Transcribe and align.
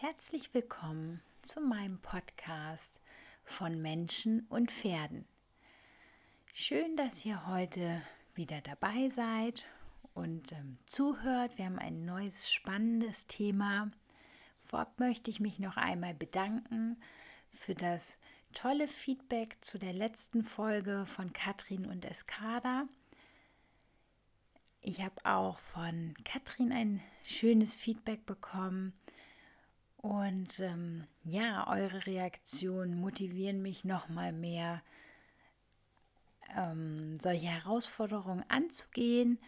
Herzlich 0.00 0.52
willkommen 0.52 1.22
zu 1.40 1.62
meinem 1.62 1.98
Podcast 2.00 3.00
von 3.44 3.80
Menschen 3.80 4.44
und 4.50 4.70
Pferden. 4.70 5.24
Schön, 6.52 6.96
dass 6.96 7.24
ihr 7.24 7.46
heute 7.46 8.02
wieder 8.34 8.60
dabei 8.60 9.08
seid 9.08 9.64
und 10.12 10.52
ähm, 10.52 10.76
zuhört. 10.84 11.56
Wir 11.56 11.64
haben 11.64 11.78
ein 11.78 12.04
neues 12.04 12.52
spannendes 12.52 13.26
Thema. 13.26 13.90
Vorab 14.66 15.00
möchte 15.00 15.30
ich 15.30 15.40
mich 15.40 15.60
noch 15.60 15.78
einmal 15.78 16.12
bedanken 16.12 17.00
für 17.48 17.74
das 17.74 18.18
tolle 18.52 18.88
Feedback 18.88 19.56
zu 19.62 19.78
der 19.78 19.94
letzten 19.94 20.44
Folge 20.44 21.06
von 21.06 21.32
Katrin 21.32 21.86
und 21.86 22.04
Eskada. 22.04 22.86
Ich 24.82 25.00
habe 25.00 25.24
auch 25.24 25.58
von 25.58 26.12
Katrin 26.22 26.70
ein 26.70 27.02
schönes 27.24 27.74
Feedback 27.74 28.26
bekommen. 28.26 28.92
Und 30.06 30.60
ähm, 30.60 31.02
ja, 31.24 31.66
eure 31.66 32.06
Reaktionen 32.06 33.00
motivieren 33.00 33.60
mich 33.60 33.84
noch 33.84 34.08
mal 34.08 34.32
mehr, 34.32 34.80
ähm, 36.56 37.18
solche 37.18 37.48
Herausforderungen 37.48 38.44
anzugehen 38.46 39.40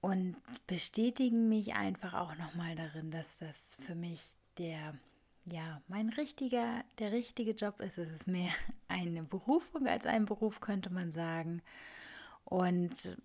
und 0.00 0.34
bestätigen 0.66 1.48
mich 1.48 1.74
einfach 1.74 2.14
auch 2.14 2.34
noch 2.36 2.56
mal 2.56 2.74
darin, 2.74 3.12
dass 3.12 3.38
das 3.38 3.78
für 3.80 3.94
mich 3.94 4.20
der 4.58 4.92
ja 5.44 5.80
mein 5.86 6.08
richtiger 6.08 6.82
der 6.98 7.12
richtige 7.12 7.52
Job 7.52 7.80
ist. 7.80 7.96
Es 7.96 8.10
ist 8.10 8.26
mehr 8.26 8.50
eine 8.88 9.22
Berufung 9.22 9.86
als 9.86 10.04
ein 10.04 10.24
Beruf, 10.24 10.60
könnte 10.60 10.90
man 10.90 11.12
sagen. 11.12 11.62
Und 12.44 13.16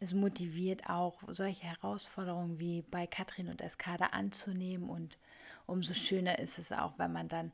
es 0.00 0.14
motiviert 0.14 0.88
auch, 0.88 1.22
solche 1.26 1.64
Herausforderungen 1.64 2.58
wie 2.58 2.82
bei 2.82 3.06
Katrin 3.06 3.48
und 3.48 3.60
Eskada 3.60 4.06
anzunehmen. 4.06 4.88
Und 4.88 5.18
umso 5.66 5.92
schöner 5.94 6.38
ist 6.38 6.58
es 6.58 6.70
auch, 6.72 6.98
wenn 6.98 7.12
man 7.12 7.28
dann 7.28 7.52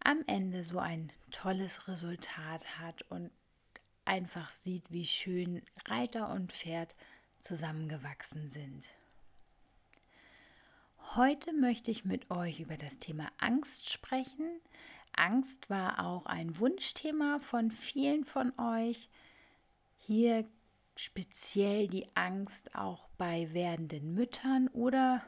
am 0.00 0.22
Ende 0.26 0.64
so 0.64 0.78
ein 0.78 1.12
tolles 1.30 1.86
Resultat 1.86 2.78
hat 2.78 3.02
und 3.10 3.30
einfach 4.06 4.48
sieht, 4.50 4.90
wie 4.90 5.04
schön 5.04 5.62
Reiter 5.86 6.30
und 6.30 6.52
Pferd 6.52 6.94
zusammengewachsen 7.40 8.48
sind. 8.48 8.86
Heute 11.14 11.52
möchte 11.52 11.90
ich 11.90 12.04
mit 12.04 12.30
euch 12.30 12.60
über 12.60 12.76
das 12.76 12.98
Thema 12.98 13.28
Angst 13.38 13.90
sprechen. 13.90 14.60
Angst 15.12 15.70
war 15.70 16.04
auch 16.04 16.26
ein 16.26 16.58
Wunschthema 16.58 17.38
von 17.40 17.70
vielen 17.70 18.24
von 18.24 18.52
euch. 18.58 19.08
Hier 19.98 20.46
speziell 20.96 21.88
die 21.88 22.06
Angst 22.14 22.74
auch 22.74 23.08
bei 23.18 23.52
werdenden 23.52 24.14
Müttern 24.14 24.68
oder 24.68 25.22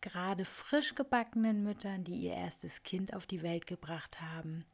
gerade 0.00 0.44
frisch 0.44 0.94
gebackenen 0.94 1.62
Müttern, 1.62 2.04
die 2.04 2.16
ihr 2.16 2.34
erstes 2.34 2.82
Kind 2.82 3.14
auf 3.14 3.26
die 3.26 3.42
Welt 3.42 3.66
gebracht 3.66 4.20
haben 4.20 4.64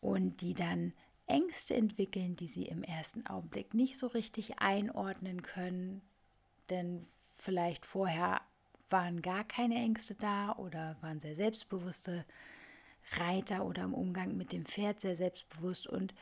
und 0.00 0.40
die 0.40 0.54
dann 0.54 0.92
Ängste 1.26 1.74
entwickeln, 1.74 2.36
die 2.36 2.46
sie 2.46 2.64
im 2.66 2.82
ersten 2.82 3.26
Augenblick 3.26 3.74
nicht 3.74 3.98
so 3.98 4.08
richtig 4.08 4.58
einordnen 4.58 5.42
können, 5.42 6.02
denn 6.70 7.06
vielleicht 7.32 7.86
vorher 7.86 8.40
waren 8.90 9.22
gar 9.22 9.44
keine 9.44 9.76
Ängste 9.76 10.14
da 10.14 10.52
oder 10.56 10.96
waren 11.00 11.20
sehr 11.20 11.34
selbstbewusste 11.34 12.24
Reiter 13.16 13.64
oder 13.64 13.84
im 13.84 13.94
Umgang 13.94 14.36
mit 14.36 14.52
dem 14.52 14.64
Pferd 14.64 15.00
sehr 15.00 15.16
selbstbewusst. 15.16 15.86
Und 15.86 16.14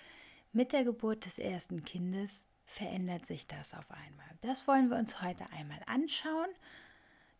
mit 0.52 0.72
der 0.72 0.84
Geburt 0.84 1.26
des 1.26 1.38
ersten 1.38 1.84
Kindes 1.84 2.46
verändert 2.70 3.26
sich 3.26 3.48
das 3.48 3.74
auf 3.74 3.90
einmal. 3.90 4.26
Das 4.42 4.68
wollen 4.68 4.90
wir 4.90 4.96
uns 4.96 5.20
heute 5.20 5.44
einmal 5.50 5.80
anschauen. 5.86 6.48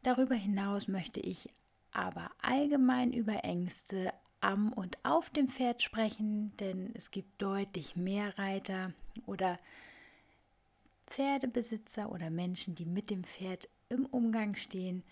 Darüber 0.02 0.34
hinaus 0.34 0.88
möchte 0.88 1.20
ich 1.20 1.48
aber 1.92 2.32
allgemein 2.42 3.12
über 3.12 3.44
Ängste 3.44 4.12
am 4.40 4.72
und 4.72 4.98
auf 5.04 5.30
dem 5.30 5.48
Pferd 5.48 5.82
sprechen, 5.82 6.56
denn 6.56 6.92
es 6.94 7.12
gibt 7.12 7.40
deutlich 7.40 7.94
mehr 7.94 8.36
Reiter 8.38 8.92
oder 9.26 9.56
Pferdebesitzer 11.06 12.10
oder 12.10 12.28
Menschen, 12.28 12.74
die 12.74 12.86
mit 12.86 13.08
dem 13.08 13.22
Pferd 13.22 13.68
im 13.88 14.06
Umgang 14.06 14.56
stehen, 14.56 15.04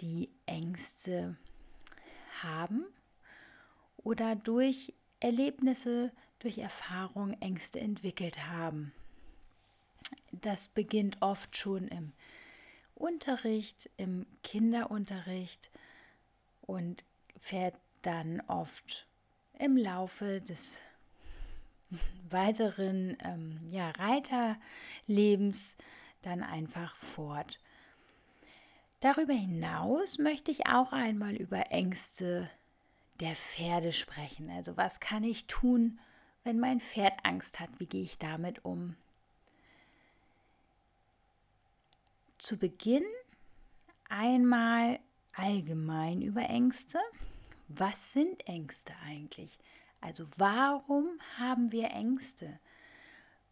die 0.00 0.30
Ängste 0.46 1.36
haben 2.42 2.86
oder 3.98 4.34
durch 4.34 4.94
Erlebnisse, 5.20 6.10
durch 6.44 6.58
Erfahrung 6.58 7.32
Ängste 7.40 7.80
entwickelt 7.80 8.46
haben. 8.46 8.92
Das 10.30 10.68
beginnt 10.68 11.22
oft 11.22 11.56
schon 11.56 11.88
im 11.88 12.12
Unterricht, 12.94 13.88
im 13.96 14.26
Kinderunterricht 14.42 15.70
und 16.60 17.02
fährt 17.40 17.74
dann 18.02 18.42
oft 18.42 19.06
im 19.58 19.78
Laufe 19.78 20.42
des 20.42 20.82
weiteren 22.28 23.16
ähm, 23.24 23.58
ja, 23.70 23.90
Reiterlebens 23.92 25.78
dann 26.20 26.42
einfach 26.42 26.94
fort. 26.96 27.58
Darüber 29.00 29.32
hinaus 29.32 30.18
möchte 30.18 30.50
ich 30.50 30.66
auch 30.66 30.92
einmal 30.92 31.34
über 31.36 31.70
Ängste 31.70 32.50
der 33.20 33.34
Pferde 33.34 33.92
sprechen. 33.92 34.50
Also 34.50 34.76
was 34.76 35.00
kann 35.00 35.24
ich 35.24 35.46
tun, 35.46 35.98
wenn 36.44 36.60
mein 36.60 36.80
Pferd 36.80 37.14
Angst 37.24 37.58
hat? 37.58 37.70
Wie 37.78 37.86
gehe 37.86 38.04
ich 38.04 38.18
damit 38.18 38.64
um? 38.64 38.96
Zu 42.38 42.58
Beginn 42.58 43.04
einmal 44.08 45.00
allgemein 45.34 46.22
über 46.22 46.42
Ängste. 46.42 46.98
Was 47.68 48.12
sind 48.12 48.46
Ängste 48.46 48.92
eigentlich? 49.04 49.58
Also 50.00 50.26
warum 50.36 51.08
haben 51.38 51.72
wir 51.72 51.90
Ängste? 51.90 52.60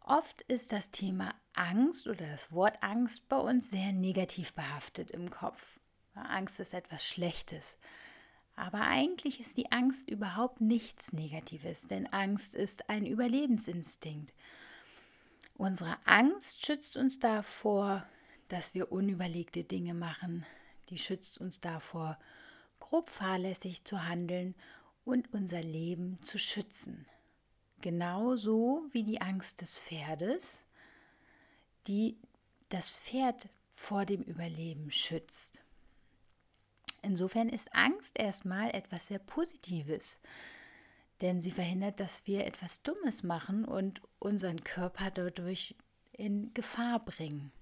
Oft 0.05 0.43
ist 0.43 0.73
das 0.73 0.91
Thema 0.91 1.35
Angst 1.55 2.07
oder 2.07 2.27
das 2.27 2.53
Wort 2.53 2.83
Angst 2.83 3.29
bei 3.29 3.39
uns 3.39 3.71
sehr 3.71 3.93
negativ 3.93 4.53
behaftet 4.53 5.11
im 5.11 5.31
Kopf. 5.31 5.79
Angst 6.15 6.61
ist 6.61 6.75
etwas 6.75 7.07
Schlechtes. 7.07 7.79
Aber 8.63 8.83
eigentlich 8.83 9.41
ist 9.41 9.57
die 9.57 9.73
Angst 9.73 10.09
überhaupt 10.09 10.61
nichts 10.61 11.13
Negatives, 11.13 11.89
denn 11.89 12.07
Angst 12.07 12.55
ist 12.55 12.89
ein 12.89 13.05
Überlebensinstinkt. 13.05 14.33
Unsere 15.59 15.97
Angst 16.05 16.65
schützt 16.65 16.97
uns 16.97 17.19
davor, 17.19 18.07
dass 18.47 18.73
wir 18.73 18.93
unüberlegte 18.93 19.65
Dinge 19.65 19.95
machen. 19.95 20.47
Die 20.91 20.99
schützt 20.99 21.39
uns 21.39 21.61
davor, 21.61 22.21
grob 22.79 23.11
fahrlässig 23.11 23.85
zu 23.85 24.07
handeln 24.07 24.55
und 25.05 25.35
unser 25.35 25.61
Leben 25.61 26.23
zu 26.23 26.39
schützen. 26.39 27.05
Genauso 27.81 28.85
wie 28.93 29.03
die 29.03 29.21
Angst 29.21 29.61
des 29.61 29.81
Pferdes, 29.81 30.63
die 31.89 32.17
das 32.69 32.93
Pferd 32.93 33.49
vor 33.75 34.07
dem 34.07 34.23
Überleben 34.23 34.93
schützt. 34.93 35.63
Insofern 37.03 37.49
ist 37.49 37.75
Angst 37.75 38.19
erstmal 38.19 38.71
etwas 38.71 39.09
sehr 39.09 39.19
Positives, 39.19 40.21
denn 41.21 41.41
sie 41.41 41.51
verhindert, 41.51 41.99
dass 41.99 42.27
wir 42.27 42.47
etwas 42.47 42.83
Dummes 42.83 43.25
machen 43.25 43.65
und 43.65 44.03
unseren 44.21 44.63
Körper 44.63 45.11
dadurch 45.11 45.75
in 46.13 46.55
Gefahr 46.55 47.01
bringen. 47.01 47.53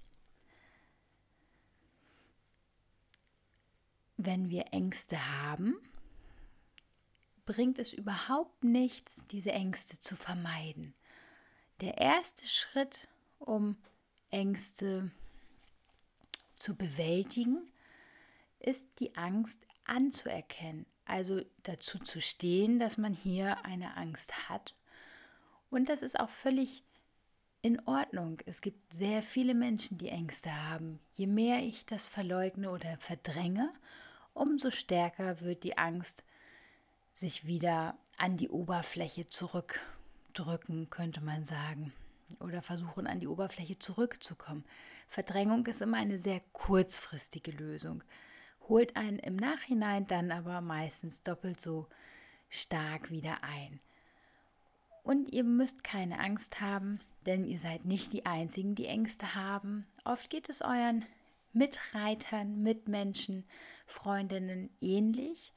Wenn 4.17 4.51
wir 4.51 4.65
Ängste 4.71 5.17
haben, 5.31 5.75
bringt 7.45 7.79
es 7.79 7.93
überhaupt 7.93 8.63
nichts, 8.63 9.25
diese 9.31 9.51
Ängste 9.51 9.99
zu 9.99 10.15
vermeiden. 10.15 10.93
Der 11.81 11.97
erste 11.97 12.45
Schritt, 12.45 13.07
um 13.39 13.75
Ängste 14.29 15.09
zu 16.55 16.75
bewältigen, 16.75 17.70
ist 18.61 18.87
die 18.99 19.15
Angst 19.15 19.59
anzuerkennen, 19.85 20.85
also 21.05 21.41
dazu 21.63 21.99
zu 21.99 22.21
stehen, 22.21 22.79
dass 22.79 22.97
man 22.97 23.13
hier 23.13 23.65
eine 23.65 23.97
Angst 23.97 24.49
hat. 24.49 24.75
Und 25.69 25.89
das 25.89 26.01
ist 26.01 26.19
auch 26.19 26.29
völlig 26.29 26.83
in 27.61 27.79
Ordnung. 27.87 28.39
Es 28.45 28.61
gibt 28.61 28.93
sehr 28.93 29.23
viele 29.23 29.53
Menschen, 29.53 29.97
die 29.97 30.09
Ängste 30.09 30.69
haben. 30.69 30.99
Je 31.13 31.27
mehr 31.27 31.59
ich 31.59 31.85
das 31.85 32.05
verleugne 32.05 32.71
oder 32.71 32.97
verdränge, 32.97 33.71
umso 34.33 34.71
stärker 34.71 35.41
wird 35.41 35.63
die 35.63 35.77
Angst 35.77 36.23
sich 37.13 37.45
wieder 37.45 37.97
an 38.17 38.37
die 38.37 38.49
Oberfläche 38.49 39.27
zurückdrücken, 39.27 40.89
könnte 40.89 41.21
man 41.21 41.45
sagen. 41.45 41.93
Oder 42.39 42.61
versuchen, 42.61 43.07
an 43.07 43.19
die 43.19 43.27
Oberfläche 43.27 43.77
zurückzukommen. 43.77 44.63
Verdrängung 45.07 45.65
ist 45.67 45.81
immer 45.81 45.97
eine 45.97 46.17
sehr 46.17 46.39
kurzfristige 46.53 47.51
Lösung 47.51 48.03
holt 48.71 48.95
einen 48.95 49.19
im 49.19 49.35
Nachhinein 49.35 50.07
dann 50.07 50.31
aber 50.31 50.61
meistens 50.61 51.23
doppelt 51.23 51.59
so 51.59 51.87
stark 52.49 53.11
wieder 53.11 53.43
ein. 53.43 53.81
Und 55.03 55.33
ihr 55.33 55.43
müsst 55.43 55.83
keine 55.83 56.19
Angst 56.19 56.61
haben, 56.61 57.01
denn 57.25 57.43
ihr 57.43 57.59
seid 57.59 57.83
nicht 57.83 58.13
die 58.13 58.25
Einzigen, 58.25 58.73
die 58.73 58.85
Ängste 58.85 59.35
haben. 59.35 59.85
Oft 60.05 60.29
geht 60.29 60.47
es 60.47 60.61
euren 60.61 61.03
Mitreitern, 61.51 62.63
Mitmenschen, 62.63 63.43
Freundinnen 63.87 64.69
ähnlich, 64.79 65.51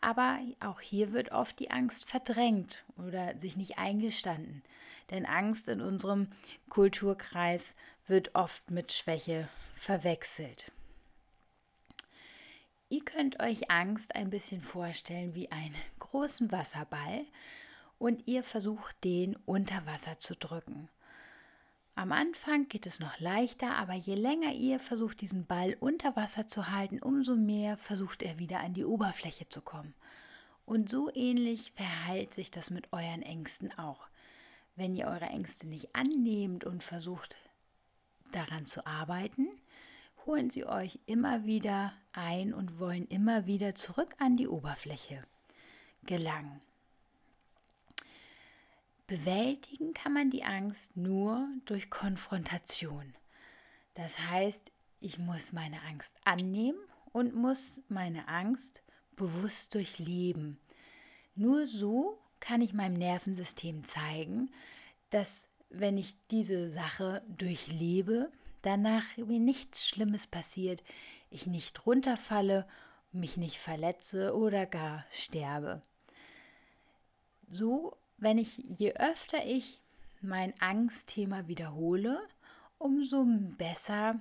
aber 0.00 0.38
auch 0.60 0.80
hier 0.80 1.12
wird 1.12 1.32
oft 1.32 1.58
die 1.58 1.72
Angst 1.72 2.08
verdrängt 2.08 2.84
oder 2.96 3.36
sich 3.36 3.56
nicht 3.56 3.78
eingestanden. 3.78 4.62
Denn 5.10 5.26
Angst 5.26 5.66
in 5.66 5.80
unserem 5.80 6.28
Kulturkreis 6.68 7.74
wird 8.06 8.36
oft 8.36 8.70
mit 8.70 8.92
Schwäche 8.92 9.48
verwechselt. 9.74 10.70
Ihr 12.92 13.04
könnt 13.04 13.38
euch 13.40 13.70
Angst 13.70 14.16
ein 14.16 14.30
bisschen 14.30 14.60
vorstellen 14.60 15.32
wie 15.36 15.52
einen 15.52 15.76
großen 16.00 16.50
Wasserball 16.50 17.24
und 18.00 18.26
ihr 18.26 18.42
versucht 18.42 19.04
den 19.04 19.36
unter 19.46 19.86
Wasser 19.86 20.18
zu 20.18 20.34
drücken. 20.34 20.88
Am 21.94 22.10
Anfang 22.10 22.66
geht 22.66 22.86
es 22.86 22.98
noch 22.98 23.20
leichter, 23.20 23.76
aber 23.76 23.94
je 23.94 24.16
länger 24.16 24.54
ihr 24.54 24.80
versucht, 24.80 25.20
diesen 25.20 25.46
Ball 25.46 25.76
unter 25.78 26.16
Wasser 26.16 26.48
zu 26.48 26.68
halten, 26.72 27.00
umso 27.00 27.36
mehr 27.36 27.76
versucht 27.76 28.24
er 28.24 28.40
wieder 28.40 28.58
an 28.58 28.74
die 28.74 28.84
Oberfläche 28.84 29.48
zu 29.48 29.60
kommen. 29.60 29.94
Und 30.66 30.90
so 30.90 31.12
ähnlich 31.14 31.70
verhält 31.70 32.34
sich 32.34 32.50
das 32.50 32.70
mit 32.70 32.92
euren 32.92 33.22
Ängsten 33.22 33.70
auch. 33.78 34.08
Wenn 34.74 34.96
ihr 34.96 35.06
eure 35.06 35.26
Ängste 35.26 35.68
nicht 35.68 35.94
annehmt 35.94 36.64
und 36.64 36.82
versucht 36.82 37.36
daran 38.32 38.66
zu 38.66 38.84
arbeiten, 38.84 39.46
holen 40.30 40.48
sie 40.48 40.64
euch 40.64 41.00
immer 41.06 41.44
wieder 41.44 41.92
ein 42.12 42.54
und 42.54 42.78
wollen 42.78 43.08
immer 43.08 43.46
wieder 43.46 43.74
zurück 43.74 44.10
an 44.18 44.36
die 44.36 44.46
Oberfläche 44.46 45.24
gelangen. 46.04 46.60
Bewältigen 49.08 49.92
kann 49.92 50.12
man 50.12 50.30
die 50.30 50.44
Angst 50.44 50.96
nur 50.96 51.48
durch 51.64 51.90
Konfrontation. 51.90 53.12
Das 53.94 54.20
heißt, 54.30 54.70
ich 55.00 55.18
muss 55.18 55.52
meine 55.52 55.82
Angst 55.82 56.20
annehmen 56.24 56.78
und 57.10 57.34
muss 57.34 57.82
meine 57.88 58.28
Angst 58.28 58.84
bewusst 59.16 59.74
durchleben. 59.74 60.60
Nur 61.34 61.66
so 61.66 62.20
kann 62.38 62.60
ich 62.60 62.72
meinem 62.72 62.94
Nervensystem 62.94 63.82
zeigen, 63.82 64.52
dass 65.10 65.48
wenn 65.70 65.98
ich 65.98 66.14
diese 66.30 66.70
Sache 66.70 67.20
durchlebe, 67.26 68.30
danach 68.62 69.16
mir 69.16 69.40
nichts 69.40 69.88
Schlimmes 69.88 70.26
passiert, 70.26 70.82
ich 71.30 71.46
nicht 71.46 71.86
runterfalle, 71.86 72.66
mich 73.12 73.36
nicht 73.36 73.58
verletze 73.58 74.34
oder 74.36 74.66
gar 74.66 75.04
sterbe. 75.12 75.82
So 77.50 77.96
wenn 78.20 78.38
ich, 78.38 78.58
je 78.58 78.92
öfter 78.94 79.44
ich 79.46 79.80
mein 80.20 80.52
Angstthema 80.60 81.48
wiederhole, 81.48 82.20
umso 82.78 83.24
besser 83.56 84.20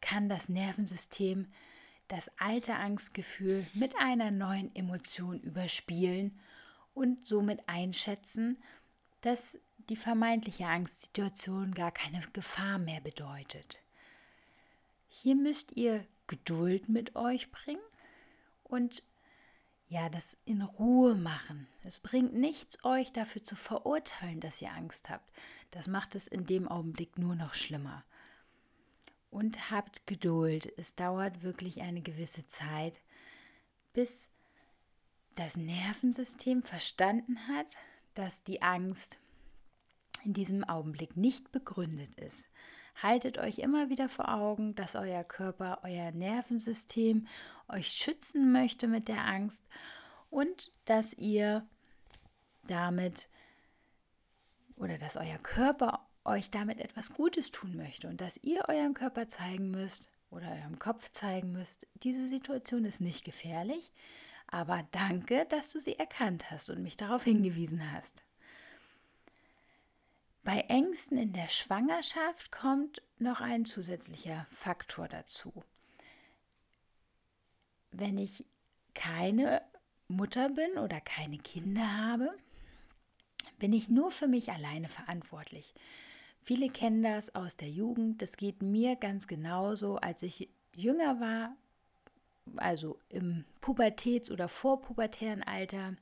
kann 0.00 0.28
das 0.28 0.48
Nervensystem 0.48 1.46
das 2.08 2.30
alte 2.36 2.74
Angstgefühl 2.74 3.64
mit 3.74 3.96
einer 3.96 4.30
neuen 4.30 4.74
Emotion 4.74 5.40
überspielen 5.40 6.38
und 6.94 7.26
somit 7.26 7.60
einschätzen, 7.68 8.58
dass 9.22 9.58
die 9.90 9.96
vermeintliche 9.96 10.66
Angstsituation 10.66 11.74
gar 11.74 11.92
keine 11.92 12.20
Gefahr 12.32 12.78
mehr 12.78 13.00
bedeutet. 13.00 13.82
Hier 15.08 15.34
müsst 15.34 15.76
ihr 15.76 16.06
Geduld 16.26 16.88
mit 16.88 17.16
euch 17.16 17.50
bringen 17.52 17.82
und 18.64 19.02
ja, 19.92 20.08
das 20.08 20.38
in 20.46 20.62
Ruhe 20.62 21.14
machen. 21.14 21.68
Es 21.84 21.98
bringt 21.98 22.32
nichts, 22.32 22.82
euch 22.82 23.12
dafür 23.12 23.44
zu 23.44 23.56
verurteilen, 23.56 24.40
dass 24.40 24.62
ihr 24.62 24.72
Angst 24.72 25.10
habt. 25.10 25.30
Das 25.70 25.86
macht 25.86 26.14
es 26.14 26.26
in 26.26 26.46
dem 26.46 26.66
Augenblick 26.66 27.18
nur 27.18 27.34
noch 27.34 27.52
schlimmer. 27.52 28.02
Und 29.28 29.70
habt 29.70 30.06
Geduld. 30.06 30.72
Es 30.78 30.94
dauert 30.94 31.42
wirklich 31.42 31.82
eine 31.82 32.00
gewisse 32.00 32.46
Zeit, 32.46 33.02
bis 33.92 34.30
das 35.34 35.58
Nervensystem 35.58 36.62
verstanden 36.62 37.46
hat, 37.48 37.76
dass 38.14 38.42
die 38.44 38.62
Angst 38.62 39.18
in 40.24 40.32
diesem 40.32 40.64
Augenblick 40.64 41.16
nicht 41.16 41.52
begründet 41.52 42.14
ist. 42.20 42.48
Haltet 43.00 43.38
euch 43.38 43.58
immer 43.58 43.88
wieder 43.88 44.08
vor 44.08 44.32
Augen, 44.32 44.74
dass 44.74 44.94
euer 44.94 45.24
Körper, 45.24 45.80
euer 45.82 46.12
Nervensystem 46.12 47.26
euch 47.68 47.88
schützen 47.88 48.52
möchte 48.52 48.86
mit 48.86 49.08
der 49.08 49.24
Angst 49.24 49.66
und 50.30 50.72
dass 50.84 51.14
ihr 51.14 51.66
damit 52.66 53.28
oder 54.76 54.98
dass 54.98 55.16
euer 55.16 55.38
Körper 55.38 56.06
euch 56.24 56.50
damit 56.50 56.80
etwas 56.80 57.10
Gutes 57.10 57.50
tun 57.50 57.76
möchte 57.76 58.08
und 58.08 58.20
dass 58.20 58.36
ihr 58.42 58.68
eurem 58.68 58.94
Körper 58.94 59.28
zeigen 59.28 59.70
müsst 59.70 60.08
oder 60.30 60.50
eurem 60.50 60.78
Kopf 60.78 61.08
zeigen 61.10 61.52
müsst, 61.52 61.86
diese 62.02 62.28
Situation 62.28 62.84
ist 62.84 63.00
nicht 63.00 63.24
gefährlich, 63.24 63.92
aber 64.46 64.86
danke, 64.92 65.46
dass 65.46 65.72
du 65.72 65.80
sie 65.80 65.98
erkannt 65.98 66.50
hast 66.50 66.70
und 66.70 66.82
mich 66.82 66.96
darauf 66.96 67.24
hingewiesen 67.24 67.92
hast. 67.92 68.22
Bei 70.44 70.62
Ängsten 70.62 71.18
in 71.18 71.32
der 71.32 71.48
Schwangerschaft 71.48 72.50
kommt 72.50 73.00
noch 73.18 73.40
ein 73.40 73.64
zusätzlicher 73.64 74.44
Faktor 74.50 75.06
dazu. 75.06 75.52
Wenn 77.92 78.18
ich 78.18 78.44
keine 78.94 79.62
Mutter 80.08 80.48
bin 80.48 80.78
oder 80.78 81.00
keine 81.00 81.38
Kinder 81.38 81.96
habe, 81.96 82.36
bin 83.60 83.72
ich 83.72 83.88
nur 83.88 84.10
für 84.10 84.26
mich 84.26 84.50
alleine 84.50 84.88
verantwortlich. 84.88 85.74
Viele 86.42 86.68
kennen 86.68 87.04
das 87.04 87.36
aus 87.36 87.56
der 87.56 87.68
Jugend. 87.68 88.20
Das 88.20 88.36
geht 88.36 88.62
mir 88.62 88.96
ganz 88.96 89.28
genauso. 89.28 89.96
Als 89.98 90.24
ich 90.24 90.48
jünger 90.74 91.20
war, 91.20 91.54
also 92.56 92.98
im 93.08 93.44
Pubertäts- 93.60 94.32
oder 94.32 94.48
vorpubertären 94.48 95.44
Alter, 95.44 95.96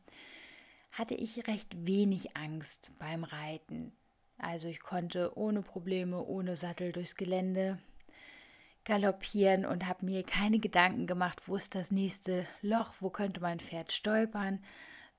hatte 0.92 1.14
ich 1.14 1.46
recht 1.46 1.86
wenig 1.86 2.38
Angst 2.38 2.92
beim 2.98 3.24
Reiten. 3.24 3.92
Also 4.42 4.68
ich 4.68 4.80
konnte 4.80 5.36
ohne 5.36 5.62
Probleme, 5.62 6.24
ohne 6.24 6.56
Sattel 6.56 6.92
durchs 6.92 7.16
Gelände 7.16 7.78
galoppieren 8.84 9.66
und 9.66 9.86
habe 9.86 10.06
mir 10.06 10.22
keine 10.22 10.58
Gedanken 10.58 11.06
gemacht, 11.06 11.46
wo 11.46 11.56
ist 11.56 11.74
das 11.74 11.90
nächste 11.90 12.46
Loch, 12.62 12.94
wo 13.00 13.10
könnte 13.10 13.40
mein 13.40 13.60
Pferd 13.60 13.92
stolpern. 13.92 14.60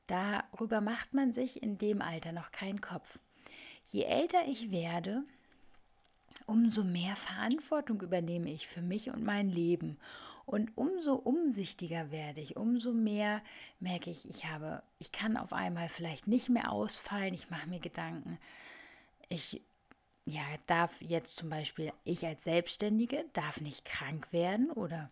Darüber 0.08 0.82
macht 0.82 1.13
man 1.13 1.32
sich 1.32 1.62
in 1.62 1.78
dem 1.78 2.01
Alter 2.01 2.32
noch 2.32 2.51
keinen 2.51 2.82
Kopf. 2.82 3.20
Je 3.88 4.04
älter 4.04 4.48
ich 4.48 4.72
werde, 4.72 5.24
umso 6.48 6.84
mehr 6.84 7.16
Verantwortung 7.16 8.01
übernehme 8.01 8.51
ich 8.51 8.68
für 8.68 8.82
mich 8.82 9.10
und 9.10 9.24
mein 9.24 9.50
Leben. 9.50 9.98
Und 10.46 10.75
umso 10.75 11.16
umsichtiger 11.16 12.12
werde 12.12 12.42
ich, 12.42 12.58
umso 12.58 12.94
mehr 12.94 13.42
merke 13.80 14.10
ich, 14.10 14.30
ich 14.30 14.46
habe, 14.46 14.82
ich 14.98 15.12
kann 15.12 15.38
auf 15.38 15.54
einmal 15.54 15.88
vielleicht 15.88 16.28
nicht 16.28 16.50
mehr 16.50 16.72
ausfallen, 16.72 17.34
ich 17.34 17.50
mache 17.50 17.70
mir 17.70 17.80
Gedanken, 17.80 18.38
ich 19.32 19.62
ja, 20.26 20.44
darf 20.68 21.02
jetzt 21.02 21.36
zum 21.36 21.50
Beispiel, 21.50 21.92
ich 22.04 22.26
als 22.26 22.44
Selbstständige 22.44 23.26
darf 23.34 23.60
nicht 23.60 23.86
krank 23.86 24.28
werden 24.32 24.70
oder 24.72 25.10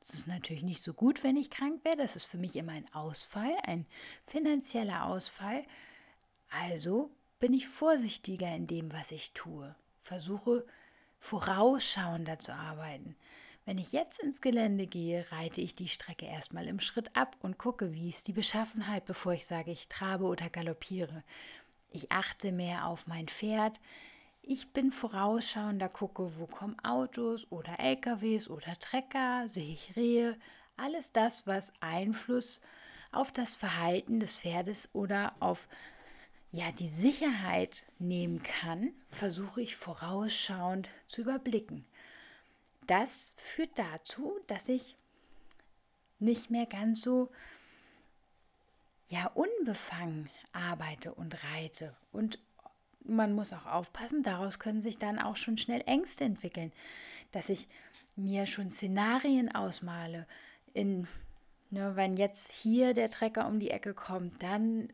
es 0.00 0.14
ist 0.14 0.28
natürlich 0.28 0.62
nicht 0.62 0.82
so 0.82 0.94
gut, 0.94 1.24
wenn 1.24 1.36
ich 1.36 1.50
krank 1.50 1.84
werde. 1.84 2.02
Das 2.02 2.16
ist 2.16 2.24
für 2.24 2.38
mich 2.38 2.56
immer 2.56 2.72
ein 2.72 2.92
Ausfall, 2.94 3.52
ein 3.64 3.84
finanzieller 4.26 5.06
Ausfall. 5.06 5.64
Also 6.50 7.10
bin 7.40 7.52
ich 7.52 7.68
vorsichtiger 7.68 8.54
in 8.54 8.66
dem, 8.66 8.92
was 8.92 9.10
ich 9.10 9.32
tue. 9.32 9.74
Versuche 10.02 10.64
vorausschauender 11.18 12.38
zu 12.38 12.54
arbeiten. 12.54 13.16
Wenn 13.68 13.76
ich 13.76 13.92
jetzt 13.92 14.20
ins 14.20 14.40
Gelände 14.40 14.86
gehe, 14.86 15.30
reite 15.30 15.60
ich 15.60 15.74
die 15.74 15.88
Strecke 15.88 16.24
erstmal 16.24 16.66
im 16.68 16.80
Schritt 16.80 17.14
ab 17.14 17.36
und 17.42 17.58
gucke, 17.58 17.92
wie 17.92 18.08
ist 18.08 18.26
die 18.26 18.32
Beschaffenheit, 18.32 19.04
bevor 19.04 19.34
ich 19.34 19.44
sage, 19.44 19.72
ich 19.72 19.88
trabe 19.88 20.24
oder 20.24 20.48
galoppiere. 20.48 21.22
Ich 21.90 22.12
achte 22.12 22.52
mehr 22.52 22.86
auf 22.86 23.06
mein 23.06 23.28
Pferd. 23.28 23.80
Ich 24.42 24.72
bin 24.72 24.92
vorausschauender, 24.92 25.88
gucke, 25.88 26.38
wo 26.38 26.46
kommen 26.46 26.78
Autos 26.84 27.50
oder 27.50 27.80
LKWs 27.80 28.48
oder 28.48 28.78
Trecker, 28.78 29.48
sehe 29.48 29.72
ich 29.72 29.96
Rehe. 29.96 30.38
Alles 30.76 31.12
das, 31.12 31.46
was 31.46 31.72
Einfluss 31.80 32.62
auf 33.12 33.32
das 33.32 33.54
Verhalten 33.54 34.20
des 34.20 34.38
Pferdes 34.38 34.88
oder 34.92 35.30
auf 35.40 35.68
ja, 36.50 36.72
die 36.72 36.88
Sicherheit 36.88 37.84
nehmen 37.98 38.42
kann, 38.42 38.92
versuche 39.10 39.60
ich 39.60 39.76
vorausschauend 39.76 40.88
zu 41.06 41.22
überblicken. 41.22 41.84
Das 42.86 43.34
führt 43.36 43.78
dazu, 43.78 44.40
dass 44.46 44.68
ich 44.68 44.96
nicht 46.18 46.50
mehr 46.50 46.64
ganz 46.64 47.02
so 47.02 47.30
ja 49.08 49.30
unbefangen 49.34 50.30
arbeite 50.52 51.14
und 51.14 51.42
reite. 51.52 51.94
Und 52.12 52.38
man 53.04 53.34
muss 53.34 53.52
auch 53.52 53.66
aufpassen, 53.66 54.22
daraus 54.22 54.58
können 54.58 54.82
sich 54.82 54.98
dann 54.98 55.18
auch 55.18 55.36
schon 55.36 55.58
schnell 55.58 55.82
Ängste 55.86 56.24
entwickeln, 56.24 56.72
dass 57.32 57.48
ich 57.48 57.68
mir 58.16 58.46
schon 58.46 58.70
Szenarien 58.70 59.54
ausmale, 59.54 60.26
in, 60.74 61.08
ne, 61.70 61.96
wenn 61.96 62.16
jetzt 62.16 62.52
hier 62.52 62.94
der 62.94 63.08
Trecker 63.08 63.46
um 63.46 63.58
die 63.58 63.70
Ecke 63.70 63.94
kommt, 63.94 64.42
dann 64.42 64.92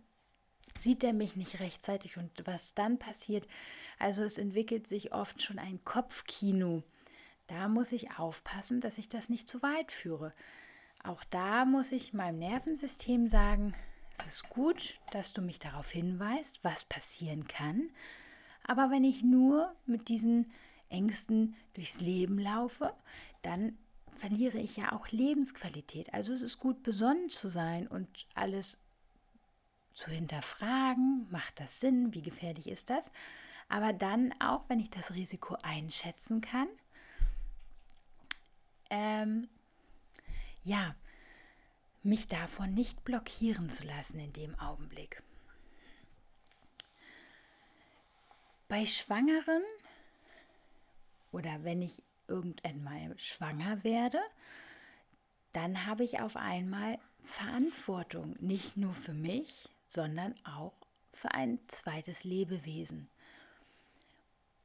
sieht 0.76 1.04
er 1.04 1.12
mich 1.12 1.36
nicht 1.36 1.60
rechtzeitig 1.60 2.16
und 2.16 2.30
was 2.46 2.74
dann 2.74 2.98
passiert. 2.98 3.46
Also 3.98 4.22
es 4.22 4.38
entwickelt 4.38 4.86
sich 4.86 5.12
oft 5.12 5.42
schon 5.42 5.58
ein 5.58 5.84
Kopfkino. 5.84 6.82
Da 7.46 7.68
muss 7.68 7.92
ich 7.92 8.18
aufpassen, 8.18 8.80
dass 8.80 8.98
ich 8.98 9.08
das 9.08 9.28
nicht 9.28 9.48
zu 9.48 9.62
weit 9.62 9.92
führe. 9.92 10.32
Auch 11.02 11.22
da 11.24 11.64
muss 11.64 11.92
ich 11.92 12.12
meinem 12.12 12.38
Nervensystem 12.38 13.28
sagen, 13.28 13.74
es 14.18 14.26
ist 14.26 14.48
gut, 14.48 14.94
dass 15.12 15.32
du 15.32 15.42
mich 15.42 15.58
darauf 15.58 15.90
hinweist, 15.90 16.62
was 16.62 16.84
passieren 16.84 17.46
kann. 17.48 17.90
Aber 18.64 18.90
wenn 18.90 19.04
ich 19.04 19.22
nur 19.22 19.74
mit 19.86 20.08
diesen 20.08 20.52
Ängsten 20.88 21.56
durchs 21.74 22.00
Leben 22.00 22.38
laufe, 22.38 22.94
dann 23.42 23.76
verliere 24.16 24.58
ich 24.58 24.76
ja 24.76 24.92
auch 24.92 25.08
Lebensqualität. 25.08 26.14
Also 26.14 26.32
es 26.32 26.42
ist 26.42 26.58
gut, 26.58 26.82
besonnen 26.82 27.28
zu 27.28 27.48
sein 27.48 27.88
und 27.88 28.26
alles 28.34 28.78
zu 29.92 30.10
hinterfragen. 30.10 31.26
Macht 31.30 31.60
das 31.60 31.80
Sinn? 31.80 32.14
Wie 32.14 32.22
gefährlich 32.22 32.68
ist 32.68 32.90
das? 32.90 33.10
Aber 33.68 33.92
dann 33.92 34.32
auch, 34.40 34.64
wenn 34.68 34.80
ich 34.80 34.90
das 34.90 35.12
Risiko 35.12 35.56
einschätzen 35.62 36.40
kann, 36.40 36.68
ähm, 38.90 39.48
ja, 40.62 40.94
mich 42.04 42.28
davon 42.28 42.74
nicht 42.74 43.04
blockieren 43.04 43.70
zu 43.70 43.84
lassen 43.84 44.18
in 44.18 44.32
dem 44.32 44.58
Augenblick. 44.58 45.22
Bei 48.68 48.86
Schwangeren 48.86 49.62
oder 51.32 51.64
wenn 51.64 51.82
ich 51.82 52.02
irgendwann 52.28 53.18
schwanger 53.18 53.84
werde, 53.84 54.20
dann 55.52 55.86
habe 55.86 56.04
ich 56.04 56.20
auf 56.20 56.36
einmal 56.36 56.98
Verantwortung, 57.24 58.36
nicht 58.40 58.76
nur 58.76 58.94
für 58.94 59.14
mich, 59.14 59.68
sondern 59.86 60.34
auch 60.44 60.72
für 61.12 61.32
ein 61.32 61.58
zweites 61.68 62.24
Lebewesen. 62.24 63.08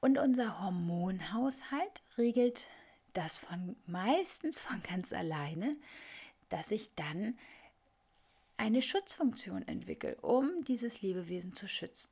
Und 0.02 0.18
unser 0.18 0.62
Hormonhaushalt 0.62 2.02
regelt 2.18 2.70
das 3.14 3.38
von 3.38 3.76
meistens 3.86 4.60
von 4.60 4.82
ganz 4.84 5.14
alleine, 5.14 5.76
dass 6.50 6.72
ich 6.72 6.94
dann 6.96 7.38
eine 8.58 8.82
Schutzfunktion 8.82 9.68
entwickle, 9.68 10.16
um 10.18 10.64
dieses 10.66 11.02
Lebewesen 11.02 11.56
zu 11.56 11.68
schützen. 11.68 12.12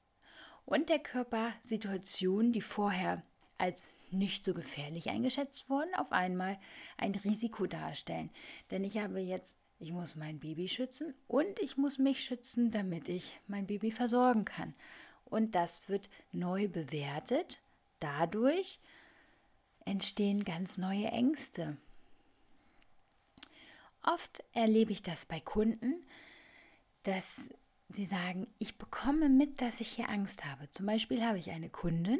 Und 0.65 0.89
der 0.89 1.00
Körper 1.00 1.53
Situationen, 1.62 2.53
die 2.53 2.62
vorher 2.62 3.22
als 3.58 3.94
nicht 4.12 4.44
so 4.44 4.53
gefährlich 4.53 5.10
eingeschätzt 5.10 5.70
wurden, 5.70 5.94
auf 5.96 6.12
einmal 6.12 6.58
ein 6.98 7.13
Risiko 7.13 7.65
darstellen. 7.65 8.29
Denn 8.72 8.84
ich 8.84 8.98
habe 8.98 9.20
jetzt, 9.20 9.60
ich 9.79 9.91
muss 9.91 10.15
mein 10.15 10.39
Baby 10.39 10.70
schützen 10.70 11.13
und 11.27 11.60
ich 11.60 11.77
muss 11.77 11.98
mich 11.98 12.24
schützen, 12.24 12.72
damit 12.72 13.10
ich 13.10 13.39
mein 13.48 13.67
Baby 13.67 13.91
versorgen 13.91 14.46
kann. 14.46 14.74
Und 15.25 15.56
das 15.56 15.89
wird 15.89 16.10
neu 16.32 16.67
bewertet. 16.67 17.62
Dadurch 18.00 18.79
entstehen 19.86 20.46
ganz 20.46 20.77
neue 20.77 21.08
Ängste. 21.08 21.77
Oft 24.07 24.41
erlebe 24.53 24.93
ich 24.93 25.03
das 25.03 25.25
bei 25.25 25.41
Kunden, 25.41 26.05
dass 27.03 27.49
sie 27.89 28.05
sagen, 28.05 28.47
ich 28.57 28.77
bekomme 28.77 29.27
mit, 29.27 29.61
dass 29.61 29.81
ich 29.81 29.89
hier 29.89 30.09
Angst 30.09 30.45
habe. 30.45 30.71
Zum 30.71 30.85
Beispiel 30.85 31.25
habe 31.25 31.39
ich 31.39 31.51
eine 31.51 31.69
Kundin, 31.69 32.19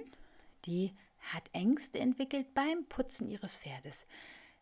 die 0.66 0.94
hat 1.32 1.44
Ängste 1.54 2.00
entwickelt 2.00 2.54
beim 2.54 2.86
Putzen 2.90 3.30
ihres 3.30 3.56
Pferdes. 3.56 4.06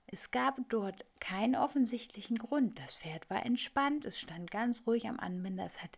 Es 0.06 0.30
gab 0.30 0.60
dort 0.70 1.04
keinen 1.20 1.56
offensichtlichen 1.56 2.38
Grund. 2.38 2.78
Das 2.78 2.96
Pferd 2.96 3.28
war 3.32 3.44
entspannt, 3.44 4.06
es 4.06 4.20
stand 4.20 4.52
ganz 4.52 4.84
ruhig 4.86 5.08
am 5.08 5.20
Anbinder, 5.20 5.66
es 5.66 5.82
hat 5.82 5.98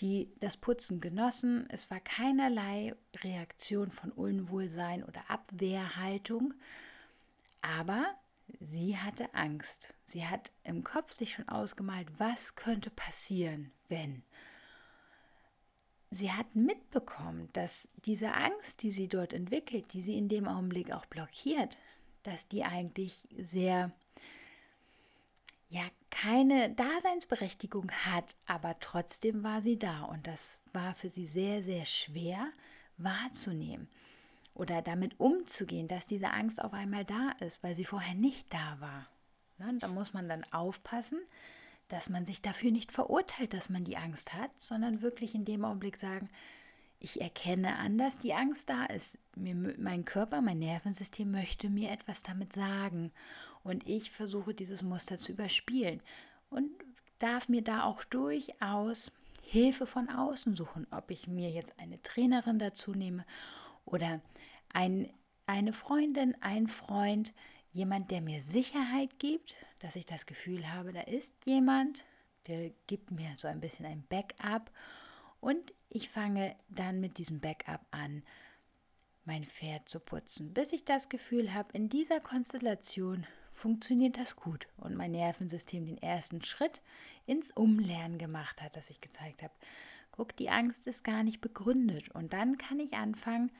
die 0.00 0.30
das 0.40 0.58
Putzen 0.58 1.00
genossen. 1.00 1.66
Es 1.70 1.90
war 1.90 2.00
keinerlei 2.00 2.94
Reaktion 3.22 3.90
von 3.90 4.10
Unwohlsein 4.10 5.02
oder 5.02 5.30
Abwehrhaltung, 5.30 6.52
aber 7.62 8.04
sie 8.60 8.96
hatte 8.96 9.32
Angst. 9.34 9.94
Sie 10.04 10.26
hat 10.26 10.52
im 10.64 10.84
Kopf 10.84 11.14
sich 11.14 11.32
schon 11.32 11.48
ausgemalt, 11.48 12.08
was 12.18 12.54
könnte 12.54 12.90
passieren, 12.90 13.72
wenn. 13.88 14.22
Sie 16.10 16.30
hat 16.30 16.54
mitbekommen, 16.54 17.48
dass 17.54 17.88
diese 18.04 18.34
Angst, 18.34 18.82
die 18.82 18.90
sie 18.90 19.08
dort 19.08 19.32
entwickelt, 19.32 19.94
die 19.94 20.02
sie 20.02 20.18
in 20.18 20.28
dem 20.28 20.46
Augenblick 20.46 20.92
auch 20.92 21.06
blockiert, 21.06 21.78
dass 22.22 22.48
die 22.48 22.64
eigentlich 22.64 23.28
sehr 23.38 23.92
ja 25.68 25.82
keine 26.10 26.70
Daseinsberechtigung 26.74 27.90
hat, 27.90 28.36
aber 28.46 28.78
trotzdem 28.78 29.42
war 29.42 29.62
sie 29.62 29.78
da 29.78 30.02
und 30.02 30.26
das 30.26 30.60
war 30.74 30.94
für 30.94 31.08
sie 31.08 31.26
sehr, 31.26 31.62
sehr 31.62 31.86
schwer 31.86 32.52
wahrzunehmen 32.98 33.88
oder 34.54 34.82
damit 34.82 35.18
umzugehen, 35.18 35.88
dass 35.88 36.06
diese 36.06 36.30
Angst 36.30 36.62
auf 36.62 36.72
einmal 36.72 37.04
da 37.04 37.32
ist, 37.40 37.62
weil 37.62 37.74
sie 37.74 37.84
vorher 37.84 38.14
nicht 38.14 38.52
da 38.52 38.76
war. 38.80 39.06
Ja, 39.58 39.70
da 39.78 39.88
muss 39.88 40.12
man 40.12 40.28
dann 40.28 40.44
aufpassen, 40.52 41.20
dass 41.88 42.08
man 42.08 42.26
sich 42.26 42.42
dafür 42.42 42.70
nicht 42.70 42.92
verurteilt, 42.92 43.54
dass 43.54 43.68
man 43.68 43.84
die 43.84 43.96
Angst 43.96 44.34
hat, 44.34 44.50
sondern 44.58 45.02
wirklich 45.02 45.34
in 45.34 45.44
dem 45.44 45.64
Augenblick 45.64 45.98
sagen, 45.98 46.28
ich 46.98 47.20
erkenne 47.20 47.78
an, 47.78 47.98
dass 47.98 48.18
die 48.18 48.32
Angst 48.32 48.70
da 48.70 48.84
ist. 48.84 49.18
Mir, 49.34 49.74
mein 49.76 50.04
Körper, 50.04 50.40
mein 50.40 50.60
Nervensystem 50.60 51.30
möchte 51.30 51.68
mir 51.68 51.90
etwas 51.90 52.22
damit 52.22 52.52
sagen. 52.52 53.10
Und 53.64 53.88
ich 53.88 54.10
versuche 54.10 54.54
dieses 54.54 54.82
Muster 54.82 55.16
zu 55.18 55.32
überspielen 55.32 56.00
und 56.48 56.70
darf 57.18 57.48
mir 57.48 57.62
da 57.62 57.82
auch 57.84 58.04
durchaus 58.04 59.10
Hilfe 59.42 59.86
von 59.86 60.08
außen 60.08 60.54
suchen, 60.54 60.86
ob 60.92 61.10
ich 61.10 61.26
mir 61.26 61.50
jetzt 61.50 61.78
eine 61.78 62.00
Trainerin 62.02 62.58
dazu 62.58 62.92
nehme 62.92 63.24
oder 63.84 64.20
ein, 64.72 65.12
eine 65.46 65.72
Freundin, 65.72 66.36
ein 66.40 66.68
Freund, 66.68 67.32
jemand, 67.72 68.10
der 68.10 68.20
mir 68.20 68.42
Sicherheit 68.42 69.18
gibt, 69.18 69.54
dass 69.78 69.96
ich 69.96 70.06
das 70.06 70.26
Gefühl 70.26 70.72
habe, 70.72 70.92
da 70.92 71.00
ist 71.00 71.34
jemand, 71.46 72.04
der 72.46 72.70
gibt 72.86 73.10
mir 73.10 73.30
so 73.36 73.48
ein 73.48 73.60
bisschen 73.60 73.86
ein 73.86 74.04
Backup. 74.08 74.70
Und 75.40 75.72
ich 75.88 76.08
fange 76.08 76.54
dann 76.68 77.00
mit 77.00 77.18
diesem 77.18 77.40
Backup 77.40 77.80
an, 77.90 78.22
mein 79.24 79.44
Pferd 79.44 79.88
zu 79.88 80.00
putzen, 80.00 80.52
bis 80.52 80.72
ich 80.72 80.84
das 80.84 81.08
Gefühl 81.08 81.54
habe, 81.54 81.68
in 81.72 81.88
dieser 81.88 82.20
Konstellation 82.20 83.26
funktioniert 83.52 84.18
das 84.18 84.34
gut 84.34 84.66
und 84.76 84.96
mein 84.96 85.12
Nervensystem 85.12 85.86
den 85.86 85.98
ersten 85.98 86.42
Schritt 86.42 86.80
ins 87.26 87.52
Umlernen 87.52 88.18
gemacht 88.18 88.60
hat, 88.60 88.76
dass 88.76 88.90
ich 88.90 89.00
gezeigt 89.00 89.42
habe, 89.42 89.52
guck, 90.10 90.34
die 90.36 90.50
Angst 90.50 90.86
ist 90.88 91.04
gar 91.04 91.22
nicht 91.22 91.40
begründet. 91.40 92.08
Und 92.10 92.32
dann 92.32 92.58
kann 92.58 92.80
ich 92.80 92.94
anfangen, 92.94 93.52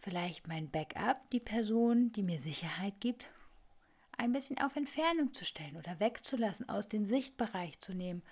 vielleicht 0.00 0.48
mein 0.48 0.70
Backup, 0.70 1.30
die 1.30 1.40
Person, 1.40 2.12
die 2.12 2.22
mir 2.22 2.38
Sicherheit 2.38 2.94
gibt, 3.00 3.26
ein 4.16 4.32
bisschen 4.32 4.58
auf 4.58 4.76
Entfernung 4.76 5.32
zu 5.32 5.44
stellen 5.44 5.76
oder 5.76 6.00
wegzulassen, 6.00 6.68
aus 6.68 6.88
dem 6.88 7.04
Sichtbereich 7.04 7.80
zu 7.80 7.94
nehmen 7.94 8.22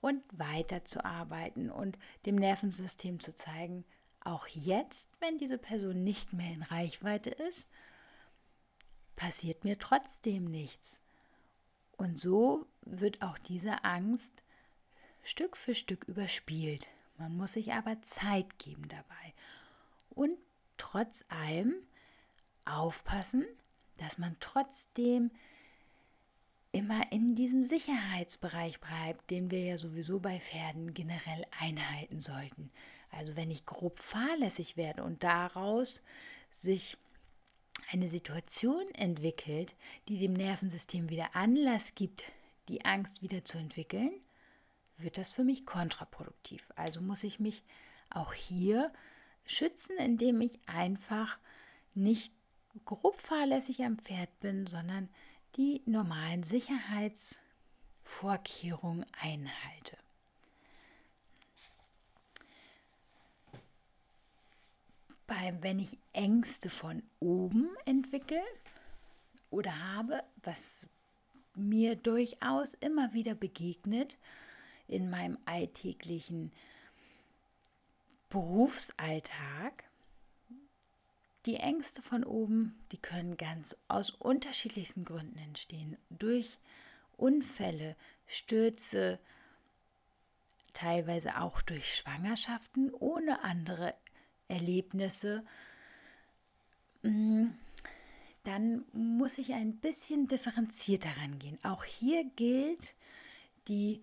und 0.00 0.22
weiterzuarbeiten 0.32 1.70
und 1.70 1.98
dem 2.26 2.36
Nervensystem 2.36 3.20
zu 3.20 3.34
zeigen, 3.34 3.84
auch 4.20 4.46
jetzt, 4.48 5.10
wenn 5.20 5.38
diese 5.38 5.58
Person 5.58 6.02
nicht 6.02 6.32
mehr 6.32 6.52
in 6.52 6.62
Reichweite 6.62 7.30
ist, 7.30 7.68
passiert 9.16 9.64
mir 9.64 9.78
trotzdem 9.78 10.44
nichts. 10.44 11.00
Und 11.96 12.18
so 12.18 12.66
wird 12.82 13.22
auch 13.22 13.38
diese 13.38 13.84
Angst 13.84 14.42
Stück 15.22 15.56
für 15.56 15.74
Stück 15.74 16.04
überspielt. 16.04 16.88
Man 17.16 17.36
muss 17.36 17.54
sich 17.54 17.72
aber 17.72 18.02
Zeit 18.02 18.58
geben 18.58 18.88
dabei. 18.88 19.34
Und 20.10 20.36
trotz 20.76 21.24
allem 21.28 21.74
aufpassen, 22.64 23.44
dass 23.98 24.18
man 24.18 24.36
trotzdem 24.40 25.30
immer 26.72 27.12
in 27.12 27.36
diesem 27.36 27.62
Sicherheitsbereich 27.62 28.80
bleibt, 28.80 29.30
den 29.30 29.50
wir 29.50 29.60
ja 29.60 29.78
sowieso 29.78 30.18
bei 30.18 30.40
Pferden 30.40 30.92
generell 30.92 31.46
einhalten 31.60 32.20
sollten. 32.20 32.70
Also 33.10 33.36
wenn 33.36 33.50
ich 33.50 33.64
grob 33.64 33.98
fahrlässig 33.98 34.76
werde 34.76 35.04
und 35.04 35.22
daraus 35.22 36.04
sich 36.50 36.96
eine 37.92 38.08
Situation 38.08 38.82
entwickelt, 38.94 39.74
die 40.08 40.18
dem 40.18 40.32
Nervensystem 40.32 41.10
wieder 41.10 41.36
Anlass 41.36 41.94
gibt, 41.94 42.24
die 42.68 42.84
Angst 42.84 43.22
wieder 43.22 43.44
zu 43.44 43.58
entwickeln, 43.58 44.12
wird 44.96 45.18
das 45.18 45.30
für 45.30 45.44
mich 45.44 45.66
kontraproduktiv. 45.66 46.66
Also 46.76 47.00
muss 47.00 47.24
ich 47.24 47.38
mich 47.38 47.62
auch 48.10 48.32
hier 48.32 48.92
schützen, 49.46 49.96
indem 49.98 50.40
ich 50.40 50.58
einfach 50.66 51.38
nicht 51.94 52.34
grob 52.84 53.20
fahrlässig 53.20 53.84
am 53.84 53.98
Pferd 53.98 54.40
bin, 54.40 54.66
sondern 54.66 55.08
die 55.56 55.82
normalen 55.86 56.42
Sicherheitsvorkehrungen 56.42 59.06
einhalte. 59.20 59.96
Beim, 65.26 65.62
wenn 65.62 65.78
ich 65.78 65.96
Ängste 66.12 66.68
von 66.68 67.02
oben 67.18 67.70
entwickle 67.86 68.42
oder 69.50 69.94
habe, 69.94 70.22
was 70.42 70.86
mir 71.54 71.96
durchaus 71.96 72.74
immer 72.74 73.14
wieder 73.14 73.34
begegnet 73.34 74.18
in 74.86 75.08
meinem 75.08 75.38
alltäglichen 75.46 76.52
Berufsalltag. 78.34 79.84
Die 81.46 81.56
Ängste 81.56 82.02
von 82.02 82.24
oben, 82.24 82.76
die 82.90 82.98
können 82.98 83.36
ganz 83.36 83.76
aus 83.86 84.10
unterschiedlichsten 84.10 85.04
Gründen 85.04 85.38
entstehen. 85.38 85.96
Durch 86.10 86.58
Unfälle, 87.16 87.94
Stürze, 88.26 89.20
teilweise 90.72 91.40
auch 91.40 91.62
durch 91.62 91.94
Schwangerschaften 91.94 92.92
ohne 92.92 93.44
andere 93.44 93.94
Erlebnisse. 94.48 95.44
Mm, 97.02 97.50
dann 98.42 98.84
muss 98.92 99.38
ich 99.38 99.52
ein 99.52 99.76
bisschen 99.76 100.26
differenzierter 100.26 101.16
rangehen. 101.22 101.58
Auch 101.62 101.84
hier 101.84 102.24
gilt 102.34 102.94
die 103.68 104.02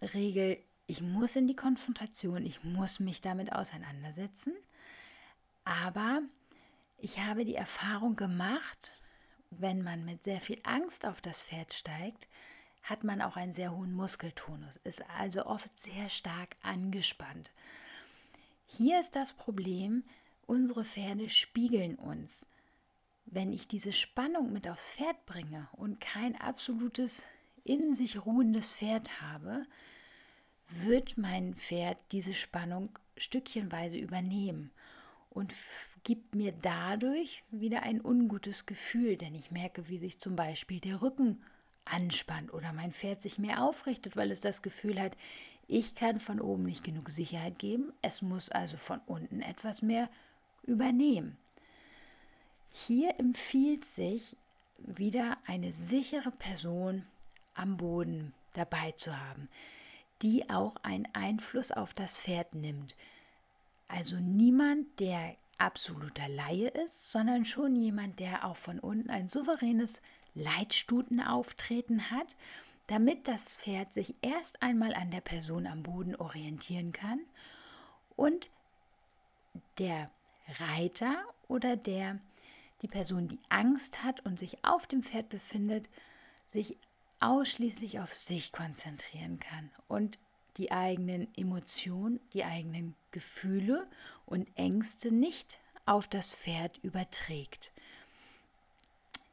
Regel, 0.00 0.58
ich 0.86 1.00
muss 1.00 1.36
in 1.36 1.46
die 1.46 1.56
Konfrontation, 1.56 2.44
ich 2.44 2.62
muss 2.64 3.00
mich 3.00 3.20
damit 3.20 3.52
auseinandersetzen. 3.52 4.52
Aber 5.64 6.20
ich 6.98 7.20
habe 7.20 7.44
die 7.44 7.54
Erfahrung 7.54 8.16
gemacht, 8.16 9.02
wenn 9.50 9.82
man 9.82 10.04
mit 10.04 10.24
sehr 10.24 10.40
viel 10.40 10.58
Angst 10.64 11.06
auf 11.06 11.20
das 11.20 11.42
Pferd 11.42 11.72
steigt, 11.72 12.28
hat 12.82 13.04
man 13.04 13.22
auch 13.22 13.36
einen 13.36 13.52
sehr 13.52 13.76
hohen 13.76 13.92
Muskeltonus, 13.92 14.76
ist 14.78 15.04
also 15.18 15.46
oft 15.46 15.78
sehr 15.78 16.08
stark 16.08 16.56
angespannt. 16.62 17.50
Hier 18.66 18.98
ist 18.98 19.14
das 19.14 19.34
Problem, 19.34 20.02
unsere 20.46 20.84
Pferde 20.84 21.28
spiegeln 21.28 21.94
uns. 21.94 22.46
Wenn 23.24 23.52
ich 23.52 23.68
diese 23.68 23.92
Spannung 23.92 24.52
mit 24.52 24.68
aufs 24.68 24.92
Pferd 24.92 25.24
bringe 25.26 25.68
und 25.72 26.00
kein 26.00 26.40
absolutes 26.40 27.24
in 27.64 27.94
sich 27.94 28.24
ruhendes 28.26 28.72
Pferd 28.72 29.20
habe, 29.20 29.66
wird 30.80 31.18
mein 31.18 31.54
Pferd 31.54 31.98
diese 32.12 32.34
Spannung 32.34 32.90
stückchenweise 33.16 33.96
übernehmen 33.96 34.70
und 35.30 35.54
gibt 36.04 36.34
mir 36.34 36.52
dadurch 36.52 37.42
wieder 37.50 37.82
ein 37.82 38.00
ungutes 38.04 38.66
Gefühl, 38.66 39.16
denn 39.16 39.34
ich 39.34 39.50
merke, 39.50 39.88
wie 39.88 39.98
sich 39.98 40.18
zum 40.18 40.36
Beispiel 40.36 40.80
der 40.80 41.00
Rücken 41.02 41.42
anspannt 41.84 42.52
oder 42.52 42.72
mein 42.72 42.92
Pferd 42.92 43.22
sich 43.22 43.38
mehr 43.38 43.62
aufrichtet, 43.62 44.16
weil 44.16 44.30
es 44.30 44.40
das 44.40 44.62
Gefühl 44.62 45.00
hat, 45.00 45.16
ich 45.68 45.94
kann 45.94 46.20
von 46.20 46.40
oben 46.40 46.64
nicht 46.64 46.84
genug 46.84 47.10
Sicherheit 47.10 47.58
geben, 47.58 47.92
es 48.02 48.20
muss 48.20 48.50
also 48.50 48.76
von 48.76 49.00
unten 49.06 49.40
etwas 49.40 49.80
mehr 49.82 50.10
übernehmen. 50.64 51.38
Hier 52.70 53.18
empfiehlt 53.18 53.84
sich 53.84 54.36
wieder 54.78 55.38
eine 55.46 55.72
sichere 55.72 56.30
Person 56.30 57.06
am 57.54 57.76
Boden 57.76 58.34
dabei 58.54 58.92
zu 58.92 59.18
haben, 59.18 59.48
die 60.22 60.48
auch 60.50 60.76
einen 60.82 61.08
Einfluss 61.12 61.72
auf 61.72 61.94
das 61.94 62.18
Pferd 62.18 62.54
nimmt. 62.54 62.96
Also 63.88 64.16
niemand, 64.16 65.00
der 65.00 65.36
absoluter 65.58 66.28
Laie 66.28 66.68
ist, 66.68 67.12
sondern 67.12 67.44
schon 67.44 67.76
jemand, 67.76 68.20
der 68.20 68.44
auch 68.44 68.56
von 68.56 68.78
unten 68.78 69.10
ein 69.10 69.28
souveränes 69.28 70.00
Leitstutenauftreten 70.34 72.10
hat, 72.10 72.36
damit 72.86 73.28
das 73.28 73.54
Pferd 73.54 73.92
sich 73.92 74.14
erst 74.22 74.62
einmal 74.62 74.94
an 74.94 75.10
der 75.10 75.20
Person 75.20 75.66
am 75.66 75.82
Boden 75.82 76.16
orientieren 76.16 76.92
kann 76.92 77.20
und 78.16 78.48
der 79.78 80.10
Reiter 80.58 81.14
oder 81.48 81.76
der 81.76 82.18
die 82.82 82.88
Person, 82.88 83.28
die 83.28 83.38
Angst 83.48 84.02
hat 84.02 84.26
und 84.26 84.38
sich 84.38 84.64
auf 84.64 84.86
dem 84.86 85.02
Pferd 85.04 85.28
befindet, 85.28 85.88
sich 86.48 86.76
ausschließlich 87.22 88.00
auf 88.00 88.12
sich 88.12 88.52
konzentrieren 88.52 89.38
kann 89.38 89.70
und 89.88 90.18
die 90.56 90.70
eigenen 90.70 91.28
Emotionen, 91.36 92.20
die 92.32 92.44
eigenen 92.44 92.94
Gefühle 93.10 93.88
und 94.26 94.48
Ängste 94.56 95.10
nicht 95.12 95.58
auf 95.86 96.06
das 96.06 96.34
Pferd 96.34 96.78
überträgt. 96.78 97.72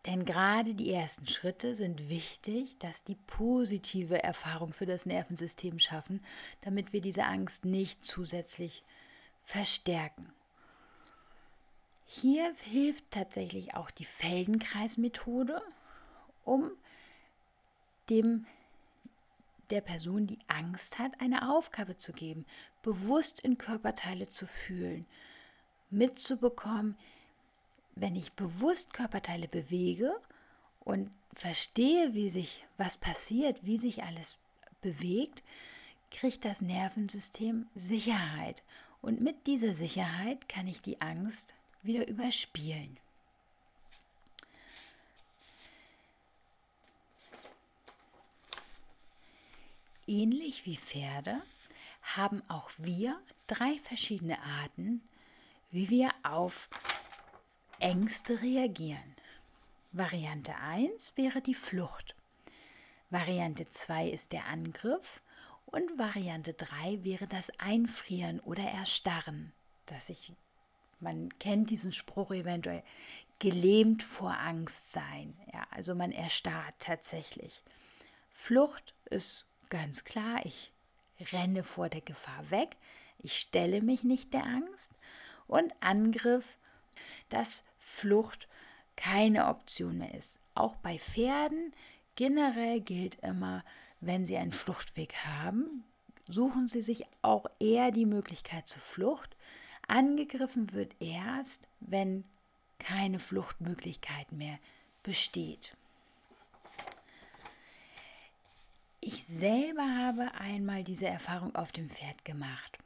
Denn 0.06 0.23
gerade 0.23 0.75
die 0.75 0.93
ersten 0.93 1.28
Schritte 1.28 1.75
sind 1.75 2.10
wichtig, 2.10 2.78
dass 2.80 3.04
die 3.04 3.17
positive 3.28 4.23
Erfahrung 4.23 4.71
für 4.71 4.86
das 4.86 5.06
Nervensystem 5.06 5.78
schaffen, 5.78 6.23
damit 6.62 6.93
wir 6.93 7.02
diese 7.02 7.25
Angst 7.25 7.65
nicht 7.65 8.06
zusätzlich 8.06 8.84
verstärken. 9.43 10.32
Hier 12.06 12.56
hilft 12.63 13.12
tatsächlich 13.12 13.75
auch 13.75 13.91
die 13.91 14.06
Feldenkreismethode, 14.06 15.62
um 16.43 16.71
dem 18.10 18.45
der 19.69 19.82
Person, 19.82 20.26
die 20.26 20.39
Angst 20.48 20.98
hat, 20.98 21.19
eine 21.22 21.52
Aufgabe 21.52 21.98
zu 21.98 22.12
geben, 22.12 22.45
bewusst 22.82 23.39
in 23.39 23.58
Körperteile 23.58 24.28
zu 24.28 24.48
fühlen, 24.48 25.06
mitzubekommen, 25.89 26.98
wenn 27.95 28.15
ich 28.15 28.34
bewusst 28.34 28.93
Körperteile 28.93 29.48
bewege 29.48 30.19
und 30.80 31.12
verstehe, 31.34 32.13
wie 32.13 32.30
sich 32.30 32.65
was 32.78 32.98
passiert, 32.98 33.65
wie 33.65 33.78
sich 33.78 34.04
alles 34.04 34.38
bewegt, 34.82 35.43
kriegt 36.10 36.45
das 36.45 36.62
Nervensystem 36.62 37.67
Sicherheit. 37.76 38.63
Und 39.02 39.22
mit 39.22 39.48
dieser 39.48 39.74
Sicherheit 39.74 40.50
kann 40.50 40.67
ich 40.67 40.82
die 40.82 41.02
Angst 41.02 41.54
wieder 41.84 42.08
überspielen. 42.08 42.98
Ähnlich 50.10 50.65
wie 50.65 50.76
Pferde 50.76 51.39
haben 52.02 52.41
auch 52.50 52.72
wir 52.80 53.22
drei 53.45 53.78
verschiedene 53.78 54.41
Arten, 54.41 55.08
wie 55.69 55.91
wir 55.91 56.10
auf 56.24 56.67
Ängste 57.78 58.41
reagieren. 58.41 59.15
Variante 59.91 60.56
1 60.56 61.15
wäre 61.15 61.41
die 61.41 61.54
Flucht. 61.54 62.15
Variante 63.12 63.69
2 63.69 64.10
ist 64.10 64.32
der 64.32 64.48
Angriff 64.48 65.22
und 65.67 66.00
Variante 66.00 66.54
3 66.56 67.04
wäre 67.04 67.28
das 67.28 67.52
Einfrieren 67.60 68.39
oder 68.39 68.63
Erstarren. 68.63 69.54
Dass 69.86 70.10
ich, 70.10 70.34
man 71.00 71.30
kennt 71.38 71.69
diesen 71.69 71.93
Spruch 71.93 72.32
eventuell, 72.32 72.82
gelähmt 73.38 74.02
vor 74.02 74.36
Angst 74.39 74.91
sein. 74.91 75.38
Ja, 75.54 75.67
also 75.69 75.93
man 75.93 76.12
erstarrt 76.12 76.74
tatsächlich. 76.80 77.62
Flucht 78.32 78.95
ist 79.06 79.45
ganz 79.69 80.03
klar, 80.03 80.45
ich 80.45 80.71
renne 81.34 81.63
vor 81.63 81.89
der 81.89 82.01
Gefahr 82.01 82.49
weg, 82.51 82.77
ich 83.19 83.38
stelle 83.38 83.82
mich 83.82 84.03
nicht 84.03 84.34
der 84.34 84.45
Angst. 84.45 84.97
Und 85.47 85.73
Angriff 85.82 86.58
dass 87.29 87.63
Flucht 87.79 88.47
keine 88.95 89.47
Option 89.47 89.97
mehr 89.97 90.13
ist. 90.13 90.39
Auch 90.55 90.75
bei 90.77 90.99
Pferden 90.99 91.73
generell 92.15 92.82
gilt 92.82 93.15
immer, 93.21 93.63
wenn 94.01 94.25
sie 94.25 94.38
einen 94.38 94.51
Fluchtweg 94.51 95.15
haben, 95.25 95.84
suchen 96.27 96.67
sie 96.67 96.82
sich 96.82 97.05
auch 97.21 97.45
eher 97.60 97.91
die 97.91 98.05
Möglichkeit 98.05 98.67
zur 98.67 98.82
Flucht. 98.82 99.36
Angegriffen 99.88 100.73
wird 100.73 100.95
erst, 100.99 101.67
wenn 101.79 102.23
keine 102.77 103.19
Fluchtmöglichkeit 103.19 104.32
mehr 104.32 104.60
besteht. 105.03 105.75
Ich 109.01 109.25
selber 109.25 109.83
habe 109.83 110.33
einmal 110.35 110.83
diese 110.83 111.07
Erfahrung 111.07 111.55
auf 111.55 111.71
dem 111.71 111.89
Pferd 111.89 112.25
gemacht 112.25 112.77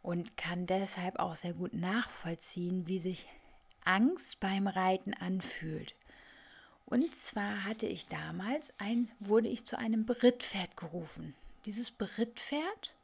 und 0.00 0.36
kann 0.36 0.66
deshalb 0.66 1.18
auch 1.18 1.34
sehr 1.34 1.52
gut 1.52 1.74
nachvollziehen, 1.74 2.86
wie 2.86 3.00
sich 3.00 3.26
Angst 3.84 4.38
beim 4.38 4.68
Reiten 4.68 5.14
anfühlt. 5.14 5.94
Und 6.86 7.14
zwar 7.16 7.64
hatte 7.64 7.86
ich 7.86 8.06
damals 8.06 8.78
ein, 8.78 9.10
wurde 9.18 9.48
ich 9.48 9.64
zu 9.64 9.78
einem 9.78 10.06
Brittpferd 10.06 10.76
gerufen. 10.76 11.34
Dieses 11.64 11.90
Brittpferd 11.90 12.94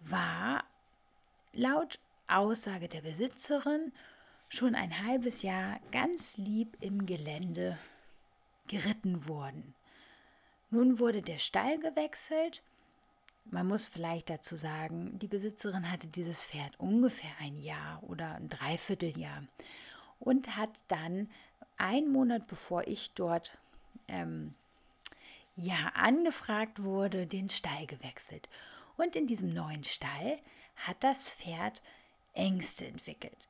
war 0.00 0.64
laut 1.52 2.00
Aussage 2.26 2.88
der 2.88 3.02
Besitzerin 3.02 3.92
schon 4.48 4.74
ein 4.74 5.04
halbes 5.04 5.42
Jahr 5.42 5.78
ganz 5.92 6.36
lieb 6.36 6.76
im 6.80 7.06
Gelände 7.06 7.78
geritten 8.66 9.28
worden. 9.28 9.74
Nun 10.74 10.98
wurde 10.98 11.22
der 11.22 11.38
Stall 11.38 11.78
gewechselt 11.78 12.62
man 13.44 13.66
muss 13.66 13.84
vielleicht 13.84 14.30
dazu 14.30 14.56
sagen, 14.56 15.18
die 15.18 15.28
Besitzerin 15.28 15.90
hatte 15.90 16.06
dieses 16.06 16.42
Pferd 16.42 16.78
ungefähr 16.78 17.30
ein 17.40 17.58
Jahr 17.58 18.02
oder 18.02 18.34
ein 18.36 18.48
Dreivierteljahr 18.48 19.44
und 20.18 20.56
hat 20.56 20.82
dann 20.88 21.30
einen 21.76 22.10
Monat 22.10 22.46
bevor 22.46 22.86
ich 22.86 23.12
dort 23.12 23.58
ähm, 24.08 24.54
ja 25.56 25.92
angefragt 25.94 26.82
wurde, 26.82 27.26
den 27.26 27.50
Stall 27.50 27.86
gewechselt. 27.86 28.48
Und 28.96 29.16
in 29.16 29.26
diesem 29.26 29.50
neuen 29.50 29.84
Stall 29.84 30.38
hat 30.76 31.02
das 31.04 31.30
Pferd 31.30 31.82
Ängste 32.32 32.86
entwickelt. 32.86 33.48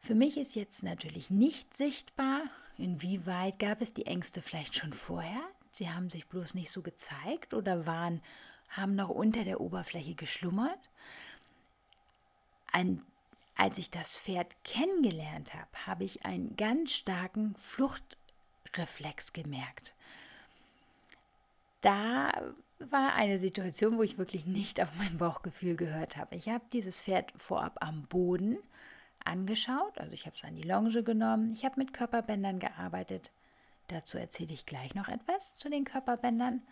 Für 0.00 0.14
mich 0.14 0.36
ist 0.36 0.54
jetzt 0.54 0.82
natürlich 0.82 1.30
nicht 1.30 1.76
sichtbar, 1.76 2.42
inwieweit 2.76 3.58
gab 3.58 3.80
es 3.80 3.94
die 3.94 4.06
Ängste 4.06 4.42
vielleicht 4.42 4.76
schon 4.76 4.92
vorher. 4.92 5.42
Sie 5.74 5.90
haben 5.90 6.08
sich 6.08 6.28
bloß 6.28 6.54
nicht 6.54 6.70
so 6.70 6.82
gezeigt 6.82 7.52
oder 7.52 7.84
waren 7.86 8.22
haben 8.68 8.94
noch 8.94 9.08
unter 9.08 9.44
der 9.44 9.60
Oberfläche 9.60 10.14
geschlummert. 10.14 10.78
an, 12.72 13.04
als 13.56 13.78
ich 13.78 13.90
das 13.90 14.18
Pferd 14.18 14.54
kennengelernt 14.64 15.52
habe, 15.54 15.86
habe 15.86 16.04
ich 16.04 16.24
einen 16.24 16.56
ganz 16.56 16.92
starken 16.92 17.54
Fluchtreflex 17.56 19.32
gemerkt. 19.32 19.94
Da 21.80 22.32
war 22.78 23.14
eine 23.14 23.38
Situation, 23.38 23.98
wo 23.98 24.02
ich 24.02 24.18
wirklich 24.18 24.46
nicht 24.46 24.80
auf 24.80 24.88
mein 24.96 25.18
Bauchgefühl 25.18 25.76
gehört 25.76 26.16
habe. 26.16 26.34
Ich 26.36 26.48
habe 26.48 26.64
dieses 26.72 27.00
Pferd 27.00 27.32
vorab 27.36 27.78
am 27.80 28.02
Boden 28.06 28.58
angeschaut, 29.24 29.98
also 29.98 30.12
ich 30.12 30.26
habe 30.26 30.36
es 30.36 30.44
an 30.44 30.54
die 30.54 30.62
Longe 30.62 31.02
genommen, 31.02 31.50
ich 31.52 31.64
habe 31.64 31.78
mit 31.80 31.92
Körperbändern 31.92 32.58
gearbeitet. 32.58 33.30
Dazu 33.88 34.18
erzähle 34.18 34.54
ich 34.54 34.66
gleich 34.66 34.94
noch 34.94 35.08
etwas 35.08 35.56
zu 35.56 35.68
den 35.68 35.84
Körperbändern. 35.84 36.62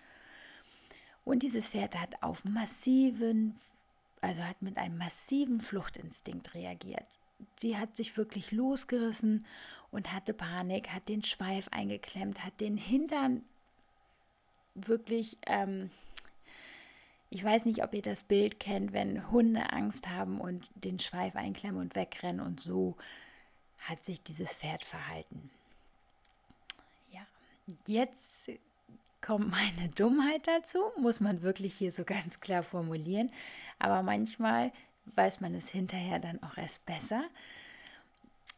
Und 1.25 1.43
dieses 1.43 1.69
Pferd 1.71 2.01
hat 2.01 2.23
auf 2.23 2.45
massiven, 2.45 3.55
also 4.21 4.43
hat 4.43 4.63
mit 4.63 4.77
einem 4.79 4.99
massiven 4.99 5.61
Fluchtinstinkt 5.61 6.55
reagiert. 6.55 7.07
Sie 7.59 7.77
hat 7.77 7.97
sich 7.97 8.17
wirklich 8.17 8.53
losgerissen 8.53 9.47
und 9.91 10.13
hatte 10.13 10.33
Panik, 10.33 10.91
hat 10.91 11.09
den 11.09 11.23
Schweif 11.23 11.69
eingeklemmt, 11.69 12.45
hat 12.45 12.61
den 12.61 12.77
Hintern 12.77 13.45
wirklich, 14.75 15.39
ähm, 15.47 15.91
ich 17.31 17.45
weiß 17.45 17.67
nicht, 17.67 17.83
ob 17.85 17.95
ihr 17.95 18.03
das 18.03 18.23
Bild 18.23 18.59
kennt, 18.59 18.93
wenn 18.93 19.31
Hunde 19.31 19.73
Angst 19.73 20.09
haben 20.09 20.41
und 20.41 20.69
den 20.75 20.99
Schweif 20.99 21.37
einklemmen 21.37 21.81
und 21.81 21.95
wegrennen 21.95 22.41
und 22.41 22.61
so 22.61 22.97
hat 23.79 24.05
sich 24.05 24.23
dieses 24.23 24.55
Pferd 24.55 24.85
verhalten. 24.85 25.51
Jetzt 27.87 28.51
kommt 29.21 29.51
meine 29.51 29.89
Dummheit 29.95 30.47
dazu, 30.47 30.79
muss 30.99 31.21
man 31.21 31.43
wirklich 31.43 31.75
hier 31.75 31.93
so 31.93 32.05
ganz 32.05 32.41
klar 32.41 32.63
formulieren, 32.63 33.31
aber 33.79 34.03
manchmal 34.03 34.73
weiß 35.07 35.41
man 35.41 35.55
es 35.55 35.69
hinterher 35.69 36.19
dann 36.19 36.43
auch 36.43 36.57
erst 36.57 36.85
besser. 36.87 37.25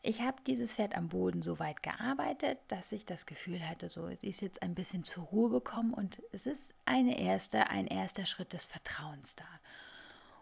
Ich 0.07 0.21
habe 0.21 0.37
dieses 0.47 0.75
Pferd 0.75 0.95
am 0.97 1.09
Boden 1.09 1.41
so 1.41 1.59
weit 1.59 1.83
gearbeitet, 1.83 2.59
dass 2.69 2.93
ich 2.93 3.07
das 3.07 3.25
Gefühl 3.25 3.67
hatte, 3.67 3.89
so 3.89 4.07
es 4.07 4.23
ist 4.23 4.43
jetzt 4.43 4.63
ein 4.63 4.75
bisschen 4.75 5.03
zur 5.03 5.25
Ruhe 5.25 5.49
gekommen 5.49 5.95
und 5.95 6.21
es 6.31 6.45
ist 6.45 6.75
eine 6.85 7.19
erste, 7.19 7.71
ein 7.71 7.87
erster 7.87 8.27
Schritt 8.27 8.53
des 8.53 8.67
Vertrauens 8.67 9.35
da. 9.35 9.47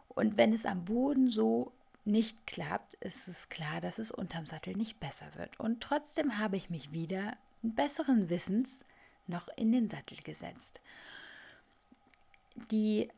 Und 0.09 0.37
wenn 0.37 0.53
es 0.53 0.67
am 0.67 0.85
Boden 0.85 1.31
so 1.31 1.71
nicht 2.05 2.45
klappt, 2.49 2.95
ist 2.95 3.29
es 3.29 3.51
klar, 3.51 3.81
dass 3.81 4.01
es 4.01 4.11
unterm 4.11 4.47
Sattel 4.47 4.77
nicht 4.77 4.99
besser 4.99 5.27
wird. 5.37 5.59
Und 5.61 5.81
trotzdem 5.81 6.39
habe 6.39 6.57
ich 6.57 6.69
mich 6.69 6.91
wieder 6.91 7.37
besseren 7.63 8.29
Wissens 8.29 8.85
noch 9.27 9.49
in 9.57 9.73
den 9.73 9.89
Sattel 9.89 10.19
gesetzt. 10.19 10.81
Die 12.71 13.09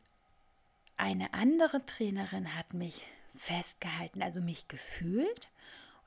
eine 0.97 1.33
andere 1.33 1.85
Trainerin 1.85 2.55
hat 2.55 2.73
mich 2.73 3.01
festgehalten, 3.35 4.21
also 4.21 4.39
mich 4.39 4.67
gefühlt 4.67 5.49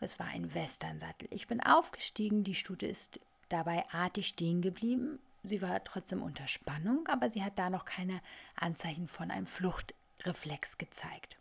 es 0.00 0.18
war 0.18 0.26
ein 0.26 0.54
Westernsattel. 0.54 1.28
Ich 1.30 1.48
bin 1.48 1.60
aufgestiegen, 1.60 2.44
die 2.44 2.54
Stute 2.54 2.86
ist 2.86 3.18
dabei 3.48 3.84
artig 3.90 4.28
stehen 4.28 4.62
geblieben. 4.62 5.18
Sie 5.42 5.62
war 5.62 5.82
trotzdem 5.82 6.22
unter 6.22 6.46
Spannung, 6.46 7.06
aber 7.08 7.30
sie 7.30 7.42
hat 7.42 7.58
da 7.58 7.70
noch 7.70 7.84
keine 7.84 8.20
Anzeichen 8.54 9.08
von 9.08 9.30
einem 9.30 9.46
Fluchtreflex 9.46 10.78
gezeigt. 10.78 11.36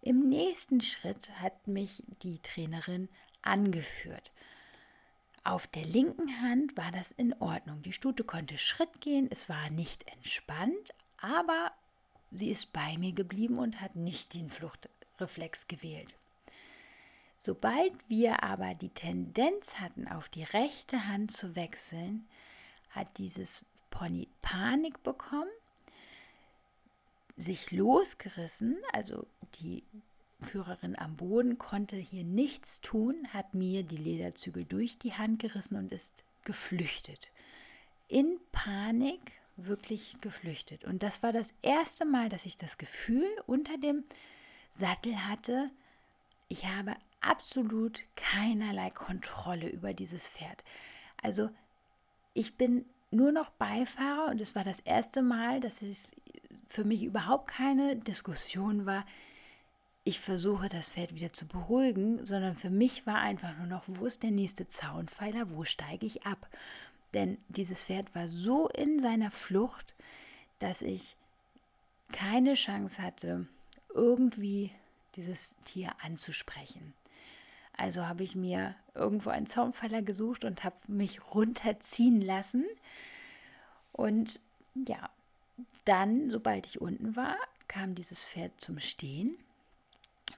Im 0.00 0.28
nächsten 0.28 0.80
Schritt 0.80 1.30
hat 1.40 1.66
mich 1.66 2.02
die 2.22 2.38
Trainerin 2.40 3.08
angeführt. 3.42 4.32
Auf 5.44 5.66
der 5.66 5.84
linken 5.84 6.40
Hand 6.40 6.74
war 6.78 6.90
das 6.90 7.12
in 7.12 7.34
Ordnung. 7.34 7.82
Die 7.82 7.92
Stute 7.92 8.24
konnte 8.24 8.56
Schritt 8.56 9.02
gehen, 9.02 9.28
es 9.30 9.50
war 9.50 9.68
nicht 9.68 10.10
entspannt, 10.10 10.94
aber 11.18 11.70
sie 12.30 12.50
ist 12.50 12.72
bei 12.72 12.96
mir 12.96 13.12
geblieben 13.12 13.58
und 13.58 13.82
hat 13.82 13.94
nicht 13.94 14.32
den 14.32 14.48
Fluchtreflex 14.48 15.68
gewählt. 15.68 16.14
Sobald 17.36 17.92
wir 18.08 18.42
aber 18.42 18.72
die 18.72 18.88
Tendenz 18.88 19.74
hatten, 19.74 20.08
auf 20.08 20.30
die 20.30 20.44
rechte 20.44 21.06
Hand 21.06 21.30
zu 21.30 21.54
wechseln, 21.56 22.26
hat 22.88 23.18
dieses 23.18 23.66
Pony 23.90 24.28
Panik 24.40 25.02
bekommen, 25.02 25.50
sich 27.36 27.70
losgerissen, 27.70 28.78
also 28.92 29.26
die 29.60 29.84
Führerin 30.44 30.96
am 30.96 31.16
Boden 31.16 31.58
konnte 31.58 31.96
hier 31.96 32.24
nichts 32.24 32.80
tun, 32.80 33.28
hat 33.32 33.54
mir 33.54 33.82
die 33.82 33.96
Lederzügel 33.96 34.64
durch 34.64 34.98
die 34.98 35.14
Hand 35.14 35.40
gerissen 35.40 35.76
und 35.76 35.92
ist 35.92 36.24
geflüchtet. 36.44 37.30
In 38.08 38.38
Panik 38.52 39.32
wirklich 39.56 40.20
geflüchtet. 40.20 40.84
Und 40.84 41.02
das 41.02 41.22
war 41.22 41.32
das 41.32 41.54
erste 41.62 42.04
Mal, 42.04 42.28
dass 42.28 42.46
ich 42.46 42.56
das 42.56 42.78
Gefühl 42.78 43.26
unter 43.46 43.78
dem 43.78 44.04
Sattel 44.70 45.26
hatte, 45.28 45.70
ich 46.48 46.66
habe 46.66 46.94
absolut 47.20 48.02
keinerlei 48.16 48.90
Kontrolle 48.90 49.68
über 49.68 49.94
dieses 49.94 50.28
Pferd. 50.28 50.62
Also 51.22 51.50
ich 52.34 52.56
bin 52.56 52.84
nur 53.10 53.32
noch 53.32 53.50
Beifahrer 53.50 54.30
und 54.30 54.40
es 54.40 54.54
war 54.54 54.64
das 54.64 54.80
erste 54.80 55.22
Mal, 55.22 55.60
dass 55.60 55.82
es 55.82 56.12
für 56.68 56.84
mich 56.84 57.02
überhaupt 57.04 57.48
keine 57.48 57.96
Diskussion 57.96 58.84
war. 58.86 59.06
Ich 60.06 60.20
versuche 60.20 60.68
das 60.68 60.88
Pferd 60.88 61.14
wieder 61.14 61.32
zu 61.32 61.46
beruhigen, 61.46 62.24
sondern 62.26 62.56
für 62.56 62.68
mich 62.68 63.06
war 63.06 63.20
einfach 63.20 63.56
nur 63.56 63.66
noch, 63.66 63.84
wo 63.86 64.04
ist 64.04 64.22
der 64.22 64.30
nächste 64.30 64.68
Zaunpfeiler, 64.68 65.50
wo 65.50 65.64
steige 65.64 66.04
ich 66.04 66.26
ab? 66.26 66.46
Denn 67.14 67.38
dieses 67.48 67.84
Pferd 67.84 68.14
war 68.14 68.28
so 68.28 68.68
in 68.68 69.00
seiner 69.00 69.30
Flucht, 69.30 69.94
dass 70.58 70.82
ich 70.82 71.16
keine 72.12 72.52
Chance 72.54 73.00
hatte, 73.00 73.46
irgendwie 73.94 74.72
dieses 75.16 75.56
Tier 75.64 75.92
anzusprechen. 76.02 76.92
Also 77.76 78.06
habe 78.06 78.24
ich 78.24 78.36
mir 78.36 78.74
irgendwo 78.94 79.30
einen 79.30 79.46
Zaunpfeiler 79.46 80.02
gesucht 80.02 80.44
und 80.44 80.64
habe 80.64 80.76
mich 80.86 81.34
runterziehen 81.34 82.20
lassen. 82.20 82.64
Und 83.92 84.40
ja, 84.74 85.08
dann, 85.84 86.30
sobald 86.30 86.66
ich 86.66 86.80
unten 86.80 87.16
war, 87.16 87.36
kam 87.68 87.94
dieses 87.94 88.22
Pferd 88.22 88.52
zum 88.60 88.78
Stehen. 88.78 89.36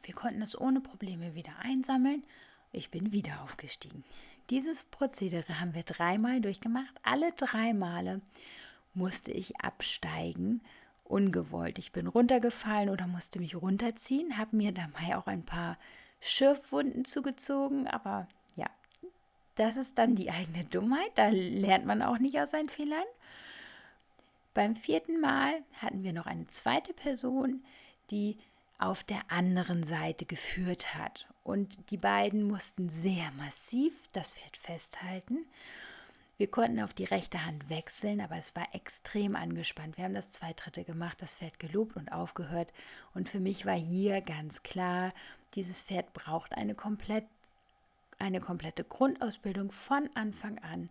Wir 0.07 0.15
konnten 0.15 0.41
es 0.41 0.59
ohne 0.59 0.81
Probleme 0.81 1.35
wieder 1.35 1.51
einsammeln. 1.63 2.23
Ich 2.71 2.93
bin 2.93 3.11
wieder 3.11 3.43
aufgestiegen. 3.43 4.05
Dieses 4.51 4.85
Prozedere 4.85 5.59
haben 5.59 5.75
wir 5.75 5.83
dreimal 5.83 6.41
durchgemacht. 6.41 6.95
Alle 7.03 7.33
drei 7.33 7.75
Male 7.75 8.21
musste 8.95 9.33
ich 9.33 9.61
absteigen, 9.61 10.63
ungewollt. 11.03 11.81
Ich 11.81 11.91
bin 11.91 12.07
runtergefallen 12.07 12.91
oder 12.91 13.09
musste 13.09 13.41
mich 13.41 13.57
runterziehen, 13.57 14.39
habe 14.39 14.55
mir 14.57 14.71
dabei 14.71 15.17
auch 15.17 15.27
ein 15.27 15.45
paar 15.45 15.77
Schürfwunden 16.21 17.05
zugezogen, 17.05 17.89
aber 17.89 18.29
ja, 18.55 18.71
das 19.57 19.77
ist 19.77 19.99
dann 19.99 20.15
die 20.15 20.31
eigene 20.31 20.65
Dummheit. 20.67 21.11
Da 21.17 21.31
lernt 21.31 21.85
man 21.85 22.01
auch 22.01 22.19
nicht 22.19 22.41
aus 22.41 22.53
seinen 22.53 22.69
Fehlern. 22.69 23.05
Beim 24.55 24.77
vierten 24.77 25.21
Mal 25.21 25.65
hatten 25.83 26.05
wir 26.05 26.13
noch 26.13 26.27
eine 26.27 26.47
zweite 26.47 26.95
Person, 26.95 27.65
die 28.13 28.39
auf 28.79 29.03
der 29.05 29.21
anderen 29.29 29.85
Seite 29.85 30.27
geführt 30.27 30.95
hat. 30.95 31.27
Und 31.43 31.91
die 31.91 31.97
beiden 31.97 32.43
mussten 32.43 32.89
sehr 32.89 33.31
massiv 33.37 34.09
das 34.13 34.33
Pferd 34.33 34.57
festhalten. 34.57 35.47
Wir 36.39 36.51
konnten 36.51 36.81
auf 36.81 36.93
die 36.93 37.05
rechte 37.05 37.47
Hand 37.47 37.71
wechseln, 37.71 38.21
aber 38.21 38.37
es 38.37 38.55
war 38.55 38.67
extrem 38.75 39.37
angespannt. 39.37 39.97
Wir 39.97 40.05
haben 40.05 40.13
das 40.15 40.33
zwei 40.33 40.53
Dritte 40.53 40.85
gemacht, 40.85 41.23
das 41.23 41.37
Pferd 41.37 41.59
gelobt 41.59 41.97
und 41.97 42.13
aufgehört. 42.13 42.73
Und 43.15 43.29
für 43.29 43.41
mich 43.41 43.65
war 43.65 43.77
hier 43.77 44.21
ganz 44.21 44.63
klar, 44.63 45.15
dieses 45.55 45.81
Pferd 45.81 46.13
braucht 46.13 46.53
eine, 46.53 46.75
komplett, 46.75 47.25
eine 48.19 48.41
komplette 48.41 48.85
Grundausbildung 48.85 49.73
von 49.73 50.11
Anfang 50.15 50.59
an, 50.59 50.91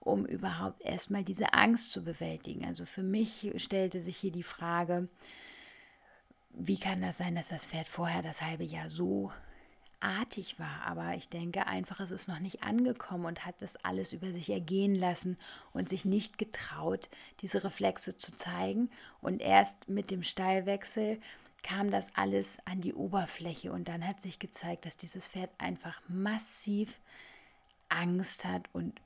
um 0.00 0.26
überhaupt 0.26 0.82
erstmal 0.82 1.24
diese 1.24 1.54
Angst 1.54 1.92
zu 1.92 2.04
bewältigen. 2.04 2.66
Also 2.66 2.84
für 2.84 3.02
mich 3.02 3.50
stellte 3.56 4.00
sich 4.00 4.18
hier 4.18 4.32
die 4.32 4.42
Frage, 4.42 5.08
wie 6.54 6.78
kann 6.78 7.00
das 7.00 7.18
sein, 7.18 7.34
dass 7.34 7.48
das 7.48 7.66
Pferd 7.66 7.88
vorher 7.88 8.22
das 8.22 8.42
halbe 8.42 8.64
Jahr 8.64 8.90
so 8.90 9.32
artig 10.02 10.58
war, 10.58 10.82
aber 10.84 11.14
ich 11.14 11.28
denke 11.28 11.66
einfach, 11.66 12.00
es 12.00 12.10
ist 12.10 12.26
noch 12.26 12.40
nicht 12.40 12.62
angekommen 12.62 13.24
und 13.24 13.46
hat 13.46 13.54
das 13.60 13.76
alles 13.84 14.12
über 14.12 14.32
sich 14.32 14.50
ergehen 14.50 14.96
lassen 14.96 15.38
und 15.72 15.88
sich 15.88 16.04
nicht 16.04 16.38
getraut, 16.38 17.08
diese 17.40 17.62
Reflexe 17.62 18.16
zu 18.16 18.36
zeigen. 18.36 18.90
Und 19.20 19.40
erst 19.40 19.88
mit 19.88 20.10
dem 20.10 20.24
Steilwechsel 20.24 21.20
kam 21.62 21.90
das 21.90 22.08
alles 22.16 22.58
an 22.64 22.80
die 22.80 22.94
Oberfläche 22.94 23.70
und 23.72 23.86
dann 23.88 24.06
hat 24.06 24.20
sich 24.20 24.40
gezeigt, 24.40 24.84
dass 24.86 24.96
dieses 24.96 25.28
Pferd 25.28 25.52
einfach 25.58 26.02
massiv 26.08 26.98
Angst 27.88 28.44
hat 28.44 28.68
und 28.72 29.00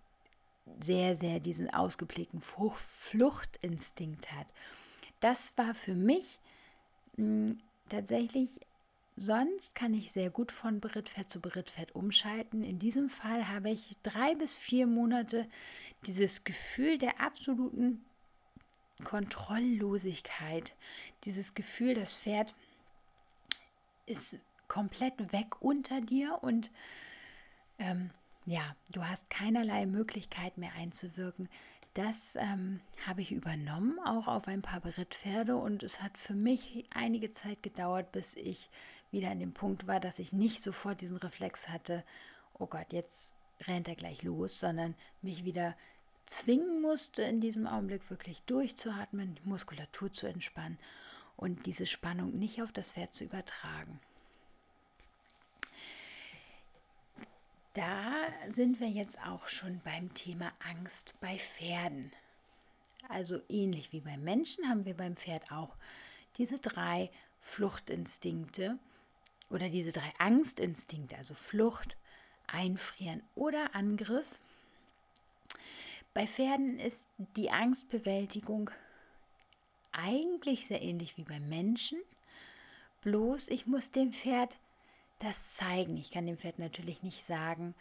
sehr, 0.81 1.17
sehr 1.17 1.41
diesen 1.41 1.73
ausgeprägten 1.73 2.41
Fluchtinstinkt 2.41 4.33
hat. 4.33 4.47
Das 5.21 5.57
war 5.59 5.75
für 5.75 5.95
mich 5.95 6.39
tatsächlich 7.89 8.61
Sonst 9.19 9.75
kann 9.75 9.95
ich 9.95 10.13
sehr 10.13 10.29
gut 10.29 10.53
von 10.53 10.79
Berittfett 10.79 11.31
zu 11.31 11.41
Berittfett 11.41 11.95
umschalten. 11.95 12.63
In 12.63 12.79
diesem 12.79 13.09
Fall 13.09 13.49
habe 13.49 13.71
ich 13.71 13.97
drei 14.03 14.35
bis 14.35 14.55
vier 14.55 14.87
Monate 14.87 15.49
dieses 16.05 16.45
Gefühl 16.45 16.99
der 16.99 17.19
absoluten 17.19 18.05
Kontrolllosigkeit, 19.05 20.75
dieses 21.25 21.55
Gefühl, 21.55 21.95
das 21.95 22.15
Pferd 22.15 22.55
ist 24.05 24.39
komplett 24.69 25.33
weg 25.33 25.63
unter 25.63 26.03
dir 26.03 26.39
und 26.43 26.71
ähm, 27.79 28.11
ja, 28.45 28.77
du 28.93 29.03
hast 29.03 29.31
keinerlei 29.31 29.87
Möglichkeit 29.87 30.59
mehr 30.59 30.75
einzuwirken. 30.75 31.49
Das 31.97 32.37
ähm, 32.37 32.81
habe 33.07 33.23
ich 33.23 33.33
übernommen, 33.33 33.99
auch 34.05 34.29
auf 34.29 34.49
ein 34.49 34.61
paar 34.61 34.81
Berittpferde. 34.81 35.57
Und 35.57 35.83
es 35.83 36.03
hat 36.03 36.19
für 36.19 36.35
mich 36.35 36.85
einige 36.91 37.33
Zeit 37.33 37.63
gedauert, 37.63 38.13
bis 38.13 38.35
ich 38.35 38.69
wieder 39.11 39.31
an 39.31 39.39
dem 39.39 39.55
Punkt 39.55 39.87
war, 39.87 39.99
dass 39.99 40.19
ich 40.19 40.35
nicht 40.35 40.63
sofort 40.63 41.01
diesen 41.01 41.17
Reflex 41.17 41.71
hatte, 41.71 42.05
oh 42.53 42.67
Gott, 42.67 42.93
jetzt 42.93 43.35
rennt 43.67 43.89
er 43.89 43.95
gleich 43.95 44.23
los, 44.23 44.61
sondern 44.61 44.95
mich 45.23 45.47
wieder 45.47 45.75
zwingen 46.27 46.83
musste, 46.83 47.23
in 47.23 47.41
diesem 47.41 47.67
Augenblick 47.67 48.11
wirklich 48.11 48.43
durchzuatmen, 48.43 49.35
die 49.37 49.49
Muskulatur 49.49 50.13
zu 50.13 50.27
entspannen 50.27 50.79
und 51.39 51.65
diese 51.65 51.87
Spannung 51.87 52.39
nicht 52.39 52.61
auf 52.61 52.73
das 52.73 52.93
Pferd 52.93 53.15
zu 53.15 53.25
übertragen. 53.25 54.01
Da 57.77 58.29
sind 58.49 58.81
wir 58.81 58.89
jetzt 58.89 59.19
auch 59.21 59.49
schon 59.49 59.83
beim 59.85 60.15
Thema 60.15 60.51
Angst 60.67 61.13
bei 61.21 61.37
Pferden. 61.37 62.11
Also 63.07 63.43
ähnlich 63.51 63.93
wie 63.93 64.01
beim 64.01 64.25
Menschen 64.25 64.67
haben 64.67 64.87
wir 64.87 64.97
beim 64.97 65.15
Pferd 65.15 65.53
auch 65.53 65.77
diese 66.39 66.59
drei 66.59 67.11
Fluchtinstinkte 67.43 68.79
oder 69.51 69.69
diese 69.69 69.93
drei 69.93 70.11
Angstinstinkte, 70.17 71.19
also 71.19 71.35
Flucht, 71.35 71.99
Einfrieren 72.47 73.23
oder 73.35 73.75
Angriff. 73.75 74.39
Bei 76.15 76.27
Pferden 76.27 76.79
ist 76.79 77.07
die 77.19 77.51
Angstbewältigung 77.51 78.71
eigentlich 79.93 80.67
sehr 80.67 80.81
ähnlich 80.81 81.19
wie 81.19 81.25
beim 81.25 81.47
Menschen. 81.51 81.99
Bloß 83.03 83.49
ich 83.49 83.67
muss 83.67 83.91
dem 83.91 84.13
Pferd 84.13 84.57
das 85.19 85.55
zeigen. 85.55 85.97
Ich 85.97 86.11
kann 86.11 86.27
dem 86.27 86.39
Pferd 86.39 86.59
natürlich 86.59 87.03
nicht 87.03 87.27
sagen, 87.27 87.75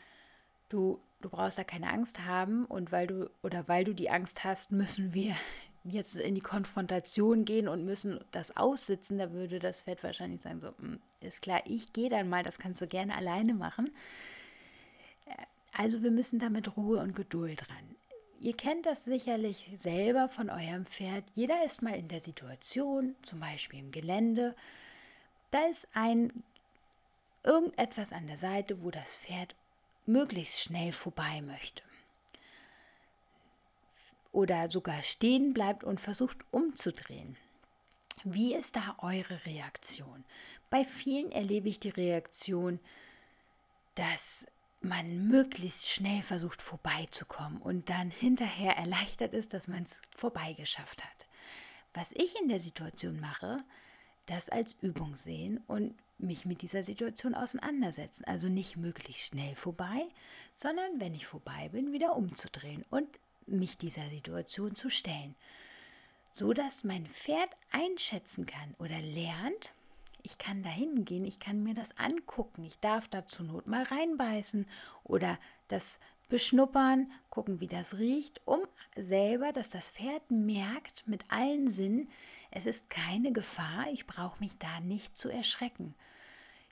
du, 0.70 1.00
du 1.22 1.30
brauchst 1.30 1.58
da 1.58 1.64
keine 1.64 1.92
Angst 1.92 2.26
haben 2.26 2.66
und 2.66 2.92
weil 2.92 3.08
du 3.08 3.30
oder 3.44 3.68
weil 3.68 3.84
du 3.84 3.94
die 3.94 4.10
Angst 4.10 4.44
hast, 4.44 4.72
müssen 4.72 5.14
wir 5.14 5.36
jetzt 5.84 6.16
in 6.16 6.36
die 6.36 6.42
Konfrontation 6.42 7.46
gehen 7.46 7.68
und 7.68 7.86
müssen 7.86 8.20
das 8.32 8.56
aussitzen. 8.58 9.18
Da 9.18 9.32
würde 9.32 9.60
das 9.60 9.82
Pferd 9.82 10.04
wahrscheinlich 10.04 10.42
sagen, 10.42 10.60
so, 10.60 10.70
hm, 10.78 11.00
ist 11.22 11.42
klar, 11.42 11.62
ich 11.66 11.94
gehe 11.94 12.10
dann 12.10 12.30
mal, 12.30 12.44
das 12.44 12.60
kannst 12.60 12.82
du 12.82 12.88
gerne 12.88 13.16
alleine 13.16 13.54
machen. 13.54 13.92
Äh, 15.26 15.36
also 15.74 16.04
wir 16.04 16.12
müssen 16.12 16.40
da 16.40 16.50
mit 16.50 16.78
Ruhe 16.78 17.00
und 17.00 17.16
Geduld 17.16 17.70
ran. 17.70 17.96
Ihr 18.40 18.56
kennt 18.56 18.86
das 18.86 19.06
sicherlich 19.06 19.72
selber 19.76 20.30
von 20.30 20.50
eurem 20.50 20.86
Pferd. 20.86 21.24
Jeder 21.34 21.66
ist 21.66 21.82
mal 21.82 21.96
in 21.96 22.08
der 22.08 22.22
Situation, 22.22 23.16
zum 23.22 23.40
Beispiel 23.40 23.80
im 23.80 23.92
Gelände. 23.92 24.56
Da 25.52 25.66
ist 25.68 25.88
ein 25.94 26.44
irgendetwas 27.46 28.12
an 28.12 28.28
der 28.28 28.38
Seite, 28.38 28.82
wo 28.84 28.92
das 28.92 29.18
Pferd 29.18 29.56
möglichst 30.06 30.62
schnell 30.62 30.92
vorbei 30.92 31.42
möchte. 31.42 31.84
Oder 34.32 34.70
sogar 34.70 35.02
stehen 35.04 35.54
bleibt 35.54 35.84
und 35.84 36.02
versucht 36.02 36.40
umzudrehen. 36.52 37.38
Wie 38.24 38.56
ist 38.56 38.76
da 38.76 38.96
eure 39.00 39.46
Reaktion? 39.46 40.26
Bei 40.70 40.84
vielen 40.84 41.32
erlebe 41.32 41.70
ich 41.70 41.80
die 41.80 41.90
Reaktion, 41.90 42.80
dass 43.94 44.46
man 44.82 45.28
möglichst 45.28 45.90
schnell 45.90 46.22
versucht 46.22 46.62
vorbeizukommen 46.62 47.62
und 47.62 47.90
dann 47.90 48.12
hinterher 48.12 48.76
erleichtert 48.76 49.34
ist, 49.34 49.54
dass 49.54 49.68
man 49.68 49.84
es 49.84 50.02
vorbeigeschafft 50.16 51.04
hat. 51.04 51.28
Was 51.94 52.12
ich 52.12 52.40
in 52.42 52.50
der 52.50 52.60
Situation 52.60 53.20
mache, 53.20 53.64
das 54.26 54.50
als 54.50 54.74
Übung 54.82 55.16
sehen 55.16 55.64
und 55.68 55.96
mich 56.18 56.46
mit 56.46 56.62
dieser 56.62 56.84
Situation 56.84 57.36
auseinandersetzen. 57.36 58.24
Also 58.26 58.48
nicht 58.48 58.78
möglichst 58.78 59.28
schnell 59.28 59.56
vorbei, 59.56 60.08
sondern 60.56 61.00
wenn 61.00 61.14
ich 61.14 61.26
vorbei 61.26 61.70
bin, 61.72 61.92
wieder 61.92 62.16
umzudrehen 62.16 62.86
und 62.90 63.08
mich 63.46 63.78
dieser 63.78 64.08
Situation 64.10 64.76
zu 64.76 64.90
stellen. 64.90 65.36
So 66.32 66.54
dass 66.54 66.84
mein 66.84 67.06
Pferd 67.06 67.50
einschätzen 67.72 68.46
kann 68.46 68.76
oder 68.80 69.00
lernt, 69.00 69.72
ich 70.24 70.38
kann 70.38 70.64
da 70.64 70.70
hingehen, 70.70 71.24
ich 71.24 71.40
kann 71.40 71.64
mir 71.64 71.76
das 71.76 71.98
angucken, 71.98 72.66
ich 72.66 72.80
darf 72.80 73.08
da 73.08 73.26
zur 73.28 73.46
Not 73.46 73.68
mal 73.68 73.84
reinbeißen 73.84 74.66
oder 75.04 75.38
das 75.68 76.00
beschnuppern, 76.30 77.12
gucken, 77.30 77.60
wie 77.60 77.68
das 77.68 77.98
riecht, 77.98 78.42
um 78.46 78.62
selber, 78.96 79.52
dass 79.52 79.70
das 79.70 79.90
Pferd 79.90 80.32
merkt 80.32 81.08
mit 81.08 81.24
allen 81.30 81.70
Sinnen, 81.70 82.10
es 82.56 82.66
ist 82.66 82.90
keine 82.90 83.34
Gefahr, 83.34 83.88
ich 83.92 84.08
brauche 84.08 84.40
mich 84.40 84.58
da 84.58 84.80
nicht 84.80 85.18
zu 85.18 85.30
erschrecken. 85.30 85.94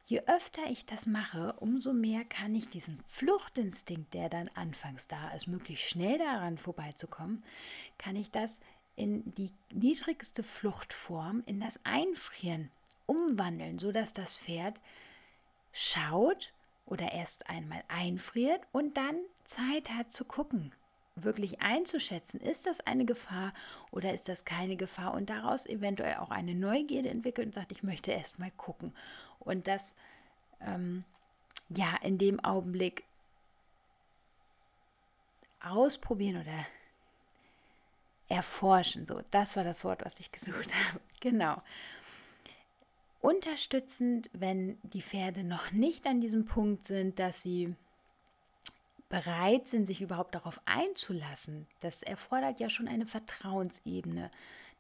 Je 0.06 0.22
öfter 0.28 0.62
ich 0.70 0.86
das 0.86 1.06
mache, 1.06 1.54
umso 1.60 1.92
mehr 1.94 2.24
kann 2.24 2.56
ich 2.56 2.70
diesen 2.70 3.04
Fluchtinstinkt, 3.06 4.14
der 4.14 4.30
dann 4.30 4.50
anfangs 4.56 5.10
da 5.10 5.32
ist, 5.32 5.48
möglichst 5.48 5.90
schnell 5.90 6.18
daran 6.18 6.58
vorbeizukommen, 6.58 7.44
kann 7.98 8.16
ich 8.16 8.32
das 8.32 8.62
in 8.96 9.34
die 9.36 9.52
niedrigste 9.74 10.42
Fluchtform, 10.42 11.44
in 11.46 11.60
das 11.60 11.80
Einfrieren 11.84 12.72
umwandeln, 13.06 13.78
sodass 13.78 14.14
das 14.14 14.38
Pferd 14.38 14.80
schaut 15.74 16.54
oder 16.86 17.12
erst 17.12 17.50
einmal 17.50 17.84
einfriert 17.90 18.62
und 18.72 18.96
dann 18.96 19.18
Zeit 19.44 19.90
hat 19.90 20.14
zu 20.14 20.24
gucken, 20.24 20.74
wirklich 21.16 21.62
einzuschätzen, 21.62 22.40
ist 22.40 22.66
das 22.66 22.82
eine 22.82 23.06
Gefahr 23.06 23.54
oder 23.92 24.14
ist 24.14 24.30
das 24.30 24.46
keine 24.46 24.76
Gefahr 24.76 25.14
und 25.14 25.30
daraus 25.30 25.66
eventuell 25.66 26.16
auch 26.16 26.32
eine 26.32 26.56
Neugierde 26.56 27.10
entwickelt 27.10 27.48
und 27.48 27.54
sagt, 27.54 27.72
ich 27.72 27.84
möchte 27.84 28.12
erst 28.12 28.40
mal 28.40 28.52
gucken. 28.52 28.94
Und 29.40 29.68
das, 29.68 29.96
ähm, 30.62 31.04
ja, 31.70 31.96
in 32.02 32.18
dem 32.18 32.40
Augenblick 32.44 33.04
ausprobieren 35.62 36.42
oder 36.42 36.66
erforschen. 38.30 39.06
So, 39.06 39.22
das 39.32 39.56
war 39.56 39.64
das 39.64 39.84
Wort, 39.84 40.04
was 40.06 40.20
ich 40.20 40.32
gesucht 40.32 40.74
habe. 40.74 41.00
Genau. 41.20 41.62
Unterstützend, 43.22 44.30
wenn 44.34 44.78
die 44.84 45.02
Pferde 45.02 45.46
noch 45.46 45.72
nicht 45.72 46.06
an 46.06 46.20
diesem 46.20 46.44
Punkt 46.44 46.86
sind, 46.86 47.18
dass 47.18 47.42
sie 47.42 47.78
bereit 49.10 49.68
sind, 49.68 49.86
sich 49.86 50.02
überhaupt 50.02 50.36
darauf 50.36 50.60
einzulassen, 50.66 51.68
das 51.82 52.04
erfordert 52.04 52.60
ja 52.60 52.70
schon 52.70 52.88
eine 52.88 53.06
Vertrauensebene, 53.06 54.32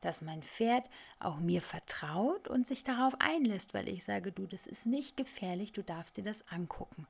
dass 0.01 0.21
mein 0.21 0.43
Pferd 0.43 0.89
auch 1.19 1.37
mir 1.37 1.61
vertraut 1.61 2.47
und 2.47 2.67
sich 2.67 2.83
darauf 2.83 3.15
einlässt, 3.19 3.73
weil 3.73 3.87
ich 3.87 4.03
sage, 4.03 4.31
du, 4.31 4.47
das 4.47 4.67
ist 4.67 4.85
nicht 4.85 5.15
gefährlich, 5.15 5.71
du 5.71 5.81
darfst 5.81 6.17
dir 6.17 6.23
das 6.23 6.47
angucken. 6.49 7.07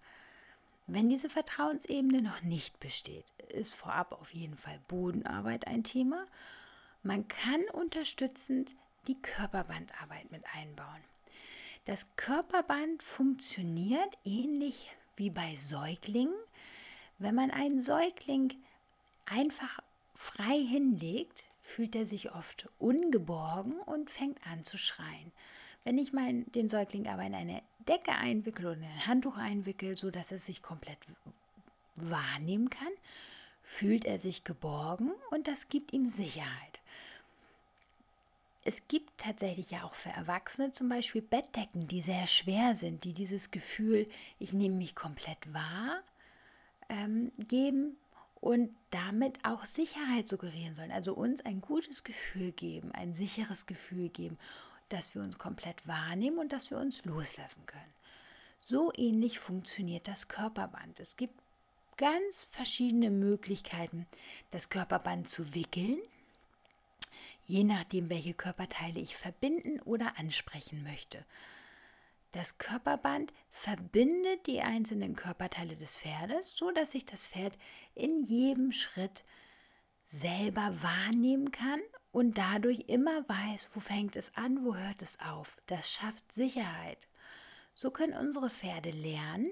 Wenn 0.85 1.09
diese 1.09 1.29
Vertrauensebene 1.29 2.21
noch 2.21 2.41
nicht 2.41 2.79
besteht, 2.79 3.25
ist 3.49 3.73
vorab 3.73 4.11
auf 4.11 4.33
jeden 4.33 4.57
Fall 4.57 4.79
Bodenarbeit 4.87 5.65
ein 5.67 5.83
Thema. 5.83 6.25
Man 7.03 7.27
kann 7.27 7.61
unterstützend 7.71 8.75
die 9.07 9.19
Körperbandarbeit 9.21 10.29
mit 10.31 10.43
einbauen. 10.53 11.01
Das 11.85 12.07
Körperband 12.15 13.03
funktioniert 13.03 14.17
ähnlich 14.23 14.89
wie 15.15 15.29
bei 15.29 15.55
Säuglingen. 15.55 16.35
Wenn 17.23 17.35
man 17.35 17.51
einen 17.51 17.79
Säugling 17.79 18.53
einfach 19.25 19.79
frei 20.13 20.59
hinlegt, 20.59 21.45
fühlt 21.61 21.95
er 21.95 22.03
sich 22.03 22.33
oft 22.35 22.67
ungeborgen 22.79 23.79
und 23.85 24.09
fängt 24.09 24.45
an 24.45 24.65
zu 24.65 24.77
schreien. 24.77 25.31
Wenn 25.85 25.97
ich 25.97 26.11
mein, 26.11 26.51
den 26.51 26.67
Säugling 26.67 27.07
aber 27.07 27.23
in 27.23 27.33
eine 27.33 27.61
Decke 27.87 28.11
einwickel 28.11 28.65
oder 28.65 28.75
in 28.75 28.83
ein 28.83 29.07
Handtuch 29.07 29.37
einwickel, 29.37 29.95
sodass 29.95 30.33
er 30.33 30.37
sich 30.37 30.61
komplett 30.61 30.97
wahrnehmen 31.95 32.69
kann, 32.69 32.91
fühlt 33.63 34.03
er 34.03 34.19
sich 34.19 34.43
geborgen 34.43 35.13
und 35.31 35.47
das 35.47 35.69
gibt 35.69 35.93
ihm 35.93 36.07
Sicherheit. 36.07 36.81
Es 38.65 38.89
gibt 38.89 39.17
tatsächlich 39.17 39.71
ja 39.71 39.85
auch 39.85 39.93
für 39.93 40.09
Erwachsene 40.09 40.73
zum 40.73 40.89
Beispiel 40.89 41.21
Bettdecken, 41.21 41.87
die 41.87 42.01
sehr 42.01 42.27
schwer 42.27 42.75
sind, 42.75 43.05
die 43.05 43.13
dieses 43.13 43.49
Gefühl, 43.49 44.09
ich 44.39 44.51
nehme 44.51 44.75
mich 44.75 44.93
komplett 44.93 45.53
wahr, 45.53 46.03
ähm, 46.93 47.31
geben 47.47 47.97
und 48.35 48.75
damit 48.91 49.39
auch 49.43 49.65
Sicherheit 49.65 50.27
suggerieren 50.27 50.75
sollen. 50.75 50.91
Also 50.91 51.13
uns 51.13 51.45
ein 51.45 51.61
gutes 51.61 52.03
Gefühl 52.03 52.51
geben, 52.51 52.91
ein 52.91 53.13
sicheres 53.13 53.65
Gefühl 53.65 54.09
geben, 54.09 54.37
dass 54.89 55.15
wir 55.15 55.21
uns 55.21 55.37
komplett 55.37 55.87
wahrnehmen 55.87 56.37
und 56.37 56.53
dass 56.53 56.69
wir 56.69 56.77
uns 56.77 57.03
loslassen 57.05 57.65
können. 57.65 57.93
So 58.59 58.91
ähnlich 58.95 59.39
funktioniert 59.39 60.07
das 60.07 60.27
Körperband. 60.27 60.99
Es 60.99 61.17
gibt 61.17 61.33
ganz 61.97 62.43
verschiedene 62.51 63.09
Möglichkeiten, 63.09 64.07
das 64.51 64.69
Körperband 64.69 65.27
zu 65.27 65.53
wickeln, 65.53 65.97
je 67.45 67.63
nachdem, 67.63 68.09
welche 68.09 68.33
Körperteile 68.33 68.99
ich 68.99 69.15
verbinden 69.15 69.79
oder 69.81 70.17
ansprechen 70.17 70.83
möchte. 70.83 71.25
Das 72.33 72.57
Körperband 72.57 73.31
verbindet 73.51 74.47
die 74.47 74.61
einzelnen 74.61 75.15
Körperteile 75.15 75.75
des 75.75 75.99
Pferdes, 75.99 76.57
so 76.57 76.71
dass 76.71 76.91
sich 76.91 77.05
das 77.05 77.27
Pferd 77.27 77.55
in 77.93 78.23
jedem 78.23 78.71
Schritt 78.71 79.23
selber 80.07 80.81
wahrnehmen 80.81 81.51
kann 81.51 81.79
und 82.11 82.39
dadurch 82.39 82.85
immer 82.87 83.29
weiß, 83.29 83.69
wo 83.75 83.79
fängt 83.79 84.15
es 84.15 84.35
an, 84.35 84.65
wo 84.65 84.75
hört 84.75 85.03
es 85.03 85.19
auf. 85.19 85.61
Das 85.67 85.91
schafft 85.91 86.31
Sicherheit. 86.31 87.07
So 87.75 87.91
können 87.91 88.17
unsere 88.17 88.49
Pferde 88.49 88.89
lernen, 88.89 89.51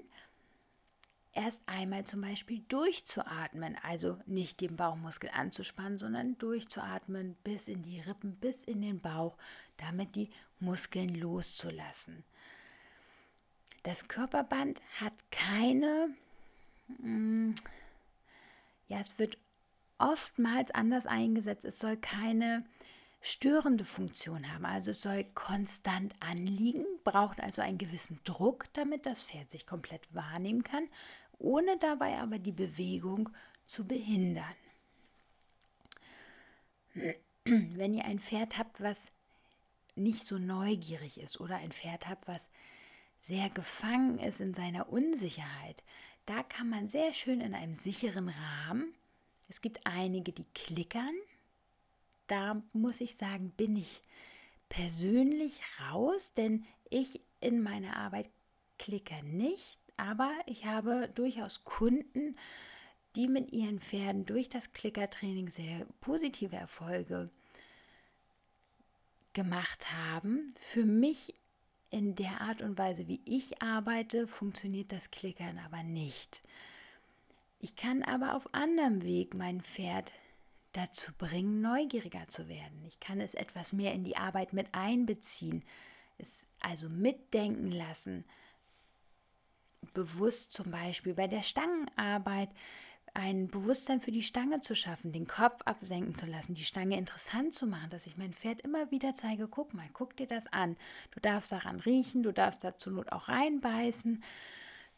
erst 1.34 1.62
einmal 1.66 2.04
zum 2.04 2.20
Beispiel 2.20 2.64
durchzuatmen, 2.68 3.76
also 3.84 4.18
nicht 4.26 4.60
den 4.60 4.74
Bauchmuskel 4.74 5.30
anzuspannen, 5.32 5.98
sondern 5.98 6.36
durchzuatmen 6.38 7.36
bis 7.44 7.68
in 7.68 7.82
die 7.82 8.00
Rippen, 8.00 8.34
bis 8.34 8.64
in 8.64 8.82
den 8.82 9.00
Bauch, 9.00 9.36
damit 9.76 10.16
die 10.16 10.30
Muskeln 10.58 11.14
loszulassen. 11.14 12.24
Das 13.82 14.08
Körperband 14.08 14.80
hat 15.00 15.12
keine, 15.30 16.14
mm, 16.98 17.52
ja, 18.88 19.00
es 19.00 19.18
wird 19.18 19.38
oftmals 19.98 20.70
anders 20.70 21.06
eingesetzt. 21.06 21.64
Es 21.64 21.78
soll 21.78 21.96
keine 21.96 22.64
störende 23.20 23.84
Funktion 23.84 24.52
haben. 24.52 24.66
Also 24.66 24.90
es 24.90 25.00
soll 25.00 25.24
konstant 25.34 26.14
anliegen, 26.20 26.84
braucht 27.04 27.40
also 27.40 27.62
einen 27.62 27.78
gewissen 27.78 28.20
Druck, 28.24 28.66
damit 28.72 29.06
das 29.06 29.24
Pferd 29.24 29.50
sich 29.50 29.66
komplett 29.66 30.12
wahrnehmen 30.14 30.64
kann, 30.64 30.88
ohne 31.38 31.78
dabei 31.78 32.18
aber 32.18 32.38
die 32.38 32.52
Bewegung 32.52 33.30
zu 33.66 33.86
behindern. 33.86 34.44
Wenn 37.44 37.94
ihr 37.94 38.04
ein 38.04 38.18
Pferd 38.18 38.58
habt, 38.58 38.80
was 38.80 39.06
nicht 39.94 40.24
so 40.24 40.38
neugierig 40.38 41.20
ist 41.20 41.40
oder 41.40 41.56
ein 41.56 41.72
Pferd 41.72 42.08
habt, 42.08 42.28
was 42.28 42.48
sehr 43.22 43.48
gefangen 43.50 44.18
ist 44.18 44.40
in 44.40 44.52
seiner 44.52 44.88
Unsicherheit, 44.88 45.84
da 46.26 46.42
kann 46.42 46.68
man 46.68 46.88
sehr 46.88 47.14
schön 47.14 47.40
in 47.40 47.54
einem 47.54 47.74
sicheren 47.74 48.28
Rahmen, 48.28 48.92
es 49.48 49.60
gibt 49.60 49.86
einige, 49.86 50.32
die 50.32 50.46
klickern, 50.54 51.14
da 52.26 52.60
muss 52.72 53.00
ich 53.00 53.14
sagen, 53.14 53.50
bin 53.52 53.76
ich 53.76 54.02
persönlich 54.68 55.60
raus, 55.80 56.34
denn 56.34 56.64
ich 56.90 57.20
in 57.40 57.62
meiner 57.62 57.96
Arbeit 57.96 58.28
klicke 58.78 59.24
nicht, 59.24 59.78
aber 59.96 60.32
ich 60.46 60.64
habe 60.64 61.08
durchaus 61.14 61.64
Kunden, 61.64 62.36
die 63.14 63.28
mit 63.28 63.52
ihren 63.52 63.78
Pferden 63.78 64.26
durch 64.26 64.48
das 64.48 64.72
Klickertraining 64.72 65.48
sehr 65.48 65.86
positive 66.00 66.56
Erfolge 66.56 67.30
gemacht 69.32 69.92
haben. 69.92 70.54
Für 70.58 70.84
mich 70.84 71.34
in 71.92 72.14
der 72.14 72.40
Art 72.40 72.62
und 72.62 72.78
Weise, 72.78 73.06
wie 73.06 73.20
ich 73.26 73.62
arbeite, 73.62 74.26
funktioniert 74.26 74.92
das 74.92 75.10
Klickern 75.10 75.58
aber 75.58 75.82
nicht. 75.82 76.40
Ich 77.60 77.76
kann 77.76 78.02
aber 78.02 78.34
auf 78.34 78.52
anderem 78.54 79.02
Weg 79.02 79.34
mein 79.34 79.60
Pferd 79.60 80.10
dazu 80.72 81.12
bringen, 81.16 81.60
neugieriger 81.60 82.26
zu 82.28 82.48
werden. 82.48 82.82
Ich 82.86 82.98
kann 82.98 83.20
es 83.20 83.34
etwas 83.34 83.72
mehr 83.72 83.92
in 83.92 84.04
die 84.04 84.16
Arbeit 84.16 84.54
mit 84.54 84.68
einbeziehen, 84.72 85.62
es 86.18 86.46
also 86.60 86.88
mitdenken 86.88 87.70
lassen, 87.70 88.24
bewusst 89.92 90.54
zum 90.54 90.70
Beispiel 90.70 91.14
bei 91.14 91.28
der 91.28 91.42
Stangenarbeit 91.42 92.48
ein 93.14 93.48
Bewusstsein 93.48 94.00
für 94.00 94.10
die 94.10 94.22
Stange 94.22 94.60
zu 94.60 94.74
schaffen, 94.74 95.12
den 95.12 95.26
Kopf 95.26 95.60
absenken 95.64 96.14
zu 96.14 96.26
lassen, 96.26 96.54
die 96.54 96.64
Stange 96.64 96.96
interessant 96.96 97.52
zu 97.52 97.66
machen, 97.66 97.90
dass 97.90 98.06
ich 98.06 98.16
mein 98.16 98.32
Pferd 98.32 98.62
immer 98.62 98.90
wieder 98.90 99.14
zeige, 99.14 99.48
guck 99.48 99.74
mal, 99.74 99.88
guck 99.92 100.16
dir 100.16 100.26
das 100.26 100.46
an. 100.52 100.76
Du 101.10 101.20
darfst 101.20 101.52
daran 101.52 101.80
riechen, 101.80 102.22
du 102.22 102.32
darfst 102.32 102.64
dazu 102.64 102.90
Not 102.90 103.12
auch 103.12 103.28
reinbeißen 103.28 104.22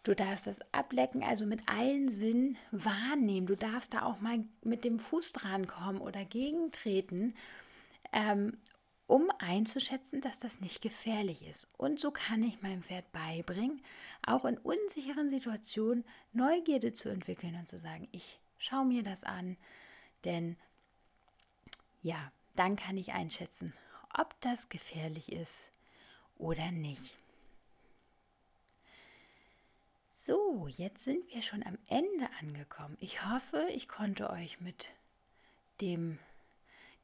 Du 0.04 0.14
darfst 0.14 0.46
das 0.46 0.58
ablecken, 0.70 1.24
also 1.24 1.46
mit 1.46 1.66
allen 1.66 2.10
Sinnen 2.10 2.58
wahrnehmen. 2.70 3.46
Du 3.46 3.56
darfst 3.56 3.94
da 3.94 4.02
auch 4.02 4.20
mal 4.20 4.44
mit 4.62 4.84
dem 4.84 4.98
Fuß 4.98 5.32
drankommen 5.32 6.00
oder 6.00 6.26
gegentreten, 6.26 7.34
ähm, 8.12 8.52
um 9.06 9.30
einzuschätzen, 9.38 10.20
dass 10.20 10.38
das 10.38 10.60
nicht 10.60 10.80
gefährlich 10.80 11.46
ist. 11.46 11.68
Und 11.76 12.00
so 12.00 12.10
kann 12.10 12.42
ich 12.42 12.62
meinem 12.62 12.82
Pferd 12.82 13.10
beibringen, 13.12 13.82
auch 14.26 14.44
in 14.44 14.58
unsicheren 14.58 15.28
Situationen 15.30 16.04
Neugierde 16.32 16.92
zu 16.92 17.10
entwickeln 17.10 17.54
und 17.56 17.68
zu 17.68 17.78
sagen, 17.78 18.08
ich 18.12 18.40
schaue 18.58 18.86
mir 18.86 19.02
das 19.02 19.24
an, 19.24 19.56
denn 20.24 20.56
ja, 22.02 22.32
dann 22.56 22.76
kann 22.76 22.96
ich 22.96 23.12
einschätzen, 23.12 23.74
ob 24.16 24.40
das 24.40 24.68
gefährlich 24.68 25.32
ist 25.32 25.70
oder 26.38 26.70
nicht. 26.70 27.14
So, 30.12 30.68
jetzt 30.68 31.04
sind 31.04 31.34
wir 31.34 31.42
schon 31.42 31.62
am 31.64 31.76
Ende 31.88 32.30
angekommen. 32.40 32.96
Ich 33.00 33.26
hoffe, 33.26 33.66
ich 33.74 33.88
konnte 33.88 34.30
euch 34.30 34.60
mit 34.60 34.86
dem 35.80 36.18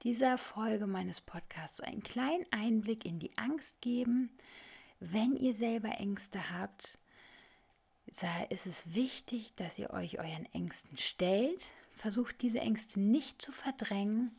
dieser 0.02 0.38
Folge 0.38 0.86
meines 0.86 1.20
Podcasts 1.20 1.78
so 1.78 1.84
einen 1.84 2.02
kleinen 2.02 2.46
Einblick 2.50 3.04
in 3.04 3.18
die 3.18 3.36
Angst 3.36 3.80
geben. 3.80 4.30
Wenn 4.98 5.36
ihr 5.36 5.54
selber 5.54 5.90
Ängste 5.98 6.50
habt, 6.50 6.98
ist 8.06 8.66
es 8.66 8.94
wichtig, 8.94 9.54
dass 9.54 9.78
ihr 9.78 9.90
euch 9.90 10.18
euren 10.18 10.46
Ängsten 10.52 10.96
stellt. 10.96 11.68
Versucht 11.94 12.42
diese 12.42 12.60
Ängste 12.60 13.00
nicht 13.00 13.40
zu 13.40 13.52
verdrängen. 13.52 14.34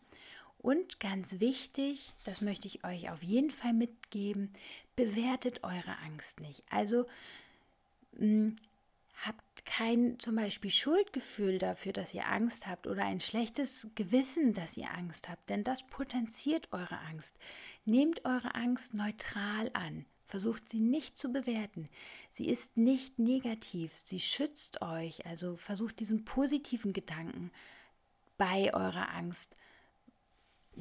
Und 0.58 1.00
ganz 1.00 1.40
wichtig, 1.40 2.14
das 2.24 2.42
möchte 2.42 2.68
ich 2.68 2.84
euch 2.84 3.10
auf 3.10 3.24
jeden 3.24 3.50
Fall 3.50 3.74
mitgeben, 3.74 4.54
bewertet 4.96 5.64
eure 5.64 5.98
Angst 6.06 6.40
nicht. 6.40 6.64
Also 6.70 7.08
mm, 8.18 8.50
habt 9.26 9.66
kein 9.66 10.20
zum 10.20 10.36
Beispiel 10.36 10.72
Schuldgefühl 10.72 11.60
dafür, 11.60 11.94
dass 11.94 12.14
ihr 12.14 12.28
Angst 12.28 12.68
habt 12.68 12.88
oder 12.88 13.06
ein 13.06 13.20
schlechtes 13.20 13.88
Gewissen, 13.96 14.54
dass 14.54 14.78
ihr 14.78 14.92
Angst 14.92 15.30
habt, 15.30 15.50
denn 15.50 15.64
das 15.64 15.86
potenziert 15.88 16.72
eure 16.72 17.00
Angst. 17.00 17.38
Nehmt 17.86 18.26
eure 18.26 18.56
Angst 18.56 18.94
neutral 18.94 19.70
an. 19.74 20.06
Versucht 20.26 20.70
sie 20.70 20.80
nicht 20.80 21.18
zu 21.18 21.34
bewerten. 21.34 21.90
Sie 22.32 22.48
ist 22.48 22.78
nicht 22.78 23.20
negativ. 23.20 23.92
Sie 23.94 24.20
schützt 24.22 24.82
euch. 24.82 25.26
Also 25.26 25.58
versucht 25.58 26.00
diesen 26.00 26.24
positiven 26.24 26.94
Gedanken 26.94 27.52
bei 28.38 28.74
eurer 28.74 29.14
Angst 29.14 29.58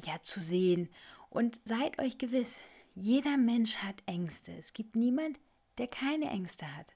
ja 0.05 0.21
zu 0.21 0.39
sehen. 0.39 0.89
Und 1.29 1.61
seid 1.67 1.99
euch 1.99 2.17
gewiss, 2.17 2.61
jeder 2.95 3.35
Mensch 3.35 3.77
hat 3.77 4.01
Ängste. 4.05 4.53
Es 4.53 4.73
gibt 4.73 4.95
niemand, 4.95 5.37
der 5.77 5.87
keine 5.87 6.29
Ängste 6.29 6.65
hat. 6.77 6.93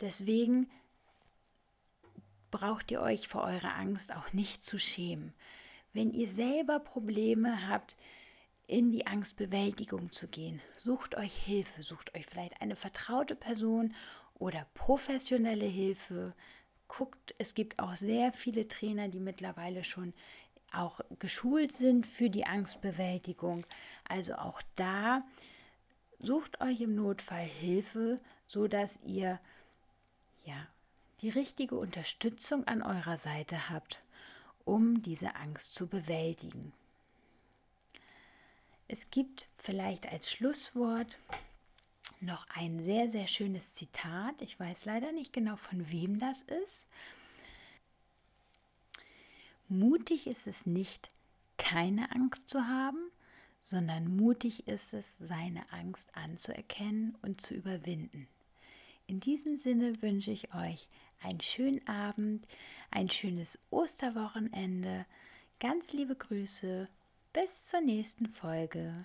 Deswegen 0.00 0.70
braucht 2.50 2.90
ihr 2.90 3.00
euch 3.00 3.28
vor 3.28 3.44
eurer 3.44 3.76
Angst 3.76 4.14
auch 4.14 4.32
nicht 4.32 4.62
zu 4.62 4.78
schämen. 4.78 5.34
Wenn 5.92 6.10
ihr 6.10 6.28
selber 6.28 6.78
Probleme 6.78 7.68
habt, 7.68 7.96
in 8.66 8.92
die 8.92 9.06
Angstbewältigung 9.06 10.12
zu 10.12 10.28
gehen, 10.28 10.60
sucht 10.84 11.16
euch 11.16 11.34
Hilfe, 11.34 11.82
sucht 11.82 12.14
euch 12.14 12.24
vielleicht 12.26 12.62
eine 12.62 12.76
vertraute 12.76 13.34
Person 13.34 13.94
oder 14.34 14.66
professionelle 14.74 15.66
Hilfe. 15.66 16.34
Guckt, 16.86 17.34
es 17.38 17.54
gibt 17.54 17.80
auch 17.80 17.96
sehr 17.96 18.30
viele 18.30 18.68
Trainer, 18.68 19.08
die 19.08 19.20
mittlerweile 19.20 19.82
schon 19.82 20.14
auch 20.72 21.00
geschult 21.18 21.72
sind 21.72 22.06
für 22.06 22.30
die 22.30 22.46
Angstbewältigung. 22.46 23.66
Also 24.08 24.34
auch 24.34 24.62
da 24.76 25.24
sucht 26.20 26.60
euch 26.60 26.80
im 26.80 26.94
Notfall 26.94 27.44
Hilfe, 27.44 28.16
so 28.46 28.68
dass 28.68 29.00
ihr 29.02 29.40
ja, 30.50 30.66
die 31.22 31.30
richtige 31.30 31.76
Unterstützung 31.76 32.66
an 32.66 32.82
eurer 32.82 33.16
Seite 33.16 33.70
habt, 33.70 34.02
um 34.64 35.02
diese 35.02 35.36
Angst 35.36 35.74
zu 35.74 35.86
bewältigen. 35.86 36.72
Es 38.88 39.10
gibt 39.10 39.48
vielleicht 39.56 40.10
als 40.10 40.30
Schlusswort 40.30 41.16
noch 42.20 42.46
ein 42.54 42.82
sehr, 42.82 43.08
sehr 43.08 43.26
schönes 43.26 43.72
Zitat. 43.72 44.42
Ich 44.42 44.58
weiß 44.58 44.84
leider 44.84 45.12
nicht 45.12 45.32
genau, 45.32 45.56
von 45.56 45.90
wem 45.90 46.18
das 46.18 46.42
ist. 46.42 46.86
Mutig 49.68 50.26
ist 50.26 50.46
es 50.46 50.66
nicht, 50.66 51.08
keine 51.56 52.10
Angst 52.10 52.48
zu 52.48 52.66
haben, 52.66 52.98
sondern 53.60 54.16
mutig 54.16 54.66
ist 54.66 54.92
es, 54.94 55.16
seine 55.18 55.70
Angst 55.72 56.14
anzuerkennen 56.16 57.16
und 57.22 57.40
zu 57.40 57.54
überwinden. 57.54 58.26
In 59.10 59.18
diesem 59.18 59.56
Sinne 59.56 60.00
wünsche 60.02 60.30
ich 60.30 60.54
euch 60.54 60.88
einen 61.20 61.40
schönen 61.40 61.84
Abend, 61.88 62.46
ein 62.92 63.10
schönes 63.10 63.58
Osterwochenende. 63.70 65.04
Ganz 65.58 65.92
liebe 65.92 66.14
Grüße. 66.14 66.88
Bis 67.32 67.66
zur 67.66 67.80
nächsten 67.80 68.28
Folge. 68.28 69.02